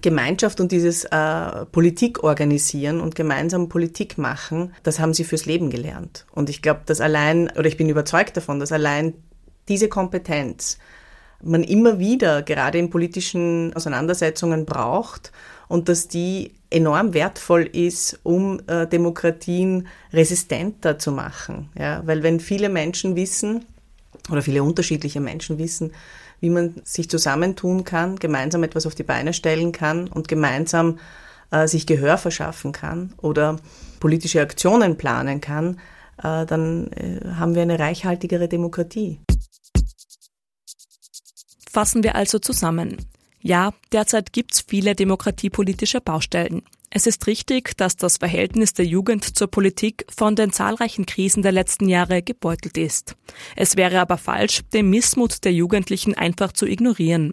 Gemeinschaft 0.00 0.58
und 0.60 0.72
dieses 0.72 1.04
äh, 1.04 1.66
Politik 1.66 2.24
organisieren 2.24 2.98
und 3.02 3.14
gemeinsam 3.14 3.68
Politik 3.68 4.16
machen, 4.16 4.72
das 4.84 4.98
haben 5.00 5.12
sie 5.12 5.24
fürs 5.24 5.44
Leben 5.44 5.68
gelernt. 5.68 6.24
Und 6.32 6.48
ich 6.48 6.62
glaube, 6.62 6.80
dass 6.86 7.02
allein, 7.02 7.50
oder 7.58 7.66
ich 7.66 7.76
bin 7.76 7.90
überzeugt 7.90 8.38
davon, 8.38 8.58
dass 8.58 8.72
allein 8.72 9.12
diese 9.68 9.90
Kompetenz 9.90 10.78
man 11.42 11.62
immer 11.62 11.98
wieder 11.98 12.42
gerade 12.42 12.78
in 12.78 12.90
politischen 12.90 13.74
Auseinandersetzungen 13.74 14.64
braucht 14.64 15.32
und 15.68 15.88
dass 15.88 16.08
die 16.08 16.52
enorm 16.70 17.14
wertvoll 17.14 17.62
ist, 17.64 18.20
um 18.22 18.60
äh, 18.66 18.86
Demokratien 18.86 19.88
resistenter 20.12 20.98
zu 20.98 21.12
machen. 21.12 21.70
Ja, 21.78 22.02
weil 22.06 22.22
wenn 22.22 22.40
viele 22.40 22.68
Menschen 22.68 23.16
wissen 23.16 23.64
oder 24.30 24.42
viele 24.42 24.62
unterschiedliche 24.62 25.20
Menschen 25.20 25.58
wissen, 25.58 25.92
wie 26.40 26.50
man 26.50 26.74
sich 26.84 27.08
zusammentun 27.08 27.84
kann, 27.84 28.16
gemeinsam 28.16 28.64
etwas 28.64 28.86
auf 28.86 28.94
die 28.94 29.02
Beine 29.04 29.32
stellen 29.32 29.72
kann 29.72 30.08
und 30.08 30.28
gemeinsam 30.28 30.98
äh, 31.50 31.68
sich 31.68 31.86
Gehör 31.86 32.18
verschaffen 32.18 32.72
kann 32.72 33.14
oder 33.18 33.56
politische 34.00 34.40
Aktionen 34.40 34.96
planen 34.96 35.40
kann, 35.40 35.78
äh, 36.18 36.44
dann 36.46 36.90
äh, 36.92 37.20
haben 37.36 37.54
wir 37.54 37.62
eine 37.62 37.78
reichhaltigere 37.78 38.48
Demokratie. 38.48 39.20
Fassen 41.72 42.04
wir 42.04 42.16
also 42.16 42.38
zusammen. 42.38 42.98
Ja, 43.40 43.72
derzeit 43.92 44.34
gibt's 44.34 44.62
viele 44.68 44.94
demokratiepolitische 44.94 46.02
Baustellen. 46.02 46.60
Es 46.90 47.06
ist 47.06 47.26
richtig, 47.26 47.78
dass 47.78 47.96
das 47.96 48.18
Verhältnis 48.18 48.74
der 48.74 48.84
Jugend 48.84 49.24
zur 49.38 49.50
Politik 49.50 50.04
von 50.14 50.36
den 50.36 50.52
zahlreichen 50.52 51.06
Krisen 51.06 51.42
der 51.42 51.52
letzten 51.52 51.88
Jahre 51.88 52.20
gebeutelt 52.20 52.76
ist. 52.76 53.16
Es 53.56 53.76
wäre 53.76 54.00
aber 54.00 54.18
falsch, 54.18 54.60
den 54.74 54.90
Missmut 54.90 55.44
der 55.44 55.54
Jugendlichen 55.54 56.14
einfach 56.14 56.52
zu 56.52 56.66
ignorieren. 56.66 57.32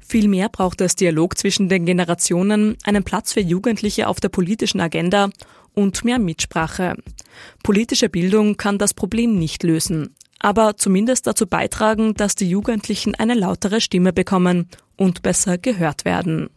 Vielmehr 0.00 0.48
braucht 0.48 0.80
es 0.80 0.96
Dialog 0.96 1.36
zwischen 1.36 1.68
den 1.68 1.84
Generationen, 1.84 2.78
einen 2.84 3.04
Platz 3.04 3.34
für 3.34 3.40
Jugendliche 3.40 4.08
auf 4.08 4.18
der 4.18 4.30
politischen 4.30 4.80
Agenda 4.80 5.28
und 5.74 6.06
mehr 6.06 6.18
Mitsprache. 6.18 6.96
Politische 7.62 8.08
Bildung 8.08 8.56
kann 8.56 8.78
das 8.78 8.94
Problem 8.94 9.38
nicht 9.38 9.62
lösen 9.62 10.14
aber 10.44 10.76
zumindest 10.76 11.26
dazu 11.26 11.46
beitragen, 11.46 12.12
dass 12.12 12.34
die 12.34 12.50
Jugendlichen 12.50 13.14
eine 13.14 13.32
lautere 13.32 13.80
Stimme 13.80 14.12
bekommen 14.12 14.68
und 14.94 15.22
besser 15.22 15.56
gehört 15.56 16.04
werden. 16.04 16.50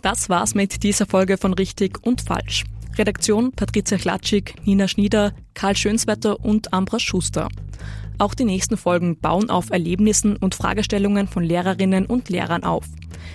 Das 0.00 0.30
war's 0.30 0.54
mit 0.54 0.82
dieser 0.82 1.04
Folge 1.04 1.36
von 1.36 1.52
Richtig 1.52 1.98
und 2.06 2.22
Falsch. 2.22 2.64
Redaktion 2.96 3.52
Patricia 3.52 3.98
Klatschik, 3.98 4.54
Nina 4.64 4.88
Schnieder, 4.88 5.34
Karl 5.52 5.76
Schönswetter 5.76 6.42
und 6.42 6.72
Ambra 6.72 6.98
Schuster. 6.98 7.48
Auch 8.18 8.34
die 8.34 8.44
nächsten 8.44 8.76
Folgen 8.76 9.20
bauen 9.20 9.48
auf 9.48 9.70
Erlebnissen 9.70 10.36
und 10.36 10.56
Fragestellungen 10.56 11.28
von 11.28 11.44
Lehrerinnen 11.44 12.06
und 12.06 12.28
Lehrern 12.28 12.64
auf. 12.64 12.84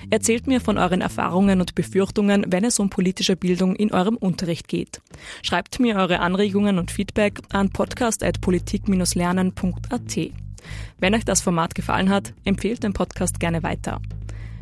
Erzählt 0.09 0.47
mir 0.47 0.59
von 0.59 0.77
euren 0.77 0.99
Erfahrungen 1.01 1.61
und 1.61 1.75
Befürchtungen, 1.75 2.45
wenn 2.49 2.65
es 2.65 2.79
um 2.79 2.89
politische 2.89 3.37
Bildung 3.37 3.75
in 3.75 3.93
eurem 3.93 4.17
Unterricht 4.17 4.67
geht. 4.67 5.01
Schreibt 5.41 5.79
mir 5.79 5.95
eure 5.95 6.19
Anregungen 6.19 6.77
und 6.79 6.91
Feedback 6.91 7.39
an 7.51 7.69
podcast.politik-lernen.at. 7.69 10.17
Wenn 10.99 11.15
euch 11.15 11.25
das 11.25 11.41
Format 11.41 11.75
gefallen 11.75 12.09
hat, 12.09 12.33
empfehlt 12.43 12.83
den 12.83 12.93
Podcast 12.93 13.39
gerne 13.39 13.63
weiter. 13.63 14.01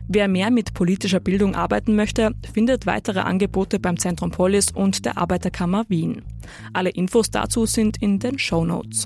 Wer 0.08 0.28
mehr 0.28 0.52
mit 0.52 0.74
politischer 0.74 1.20
Bildung 1.20 1.56
arbeiten 1.56 1.96
möchte, 1.96 2.36
findet 2.54 2.86
weitere 2.86 3.22
Angebote 3.22 3.80
beim 3.80 3.98
Zentrum 3.98 4.30
Polis 4.32 4.72
und 4.72 5.06
der 5.06 5.18
Arbeiterkammer 5.18 5.86
Wien. 5.88 6.22
Alle 6.74 6.90
Infos 6.90 7.32
dazu 7.32 7.66
sind 7.66 8.02
in 8.02 8.20
den 8.20 8.38
Show 8.38 8.66
Notes. 8.66 9.06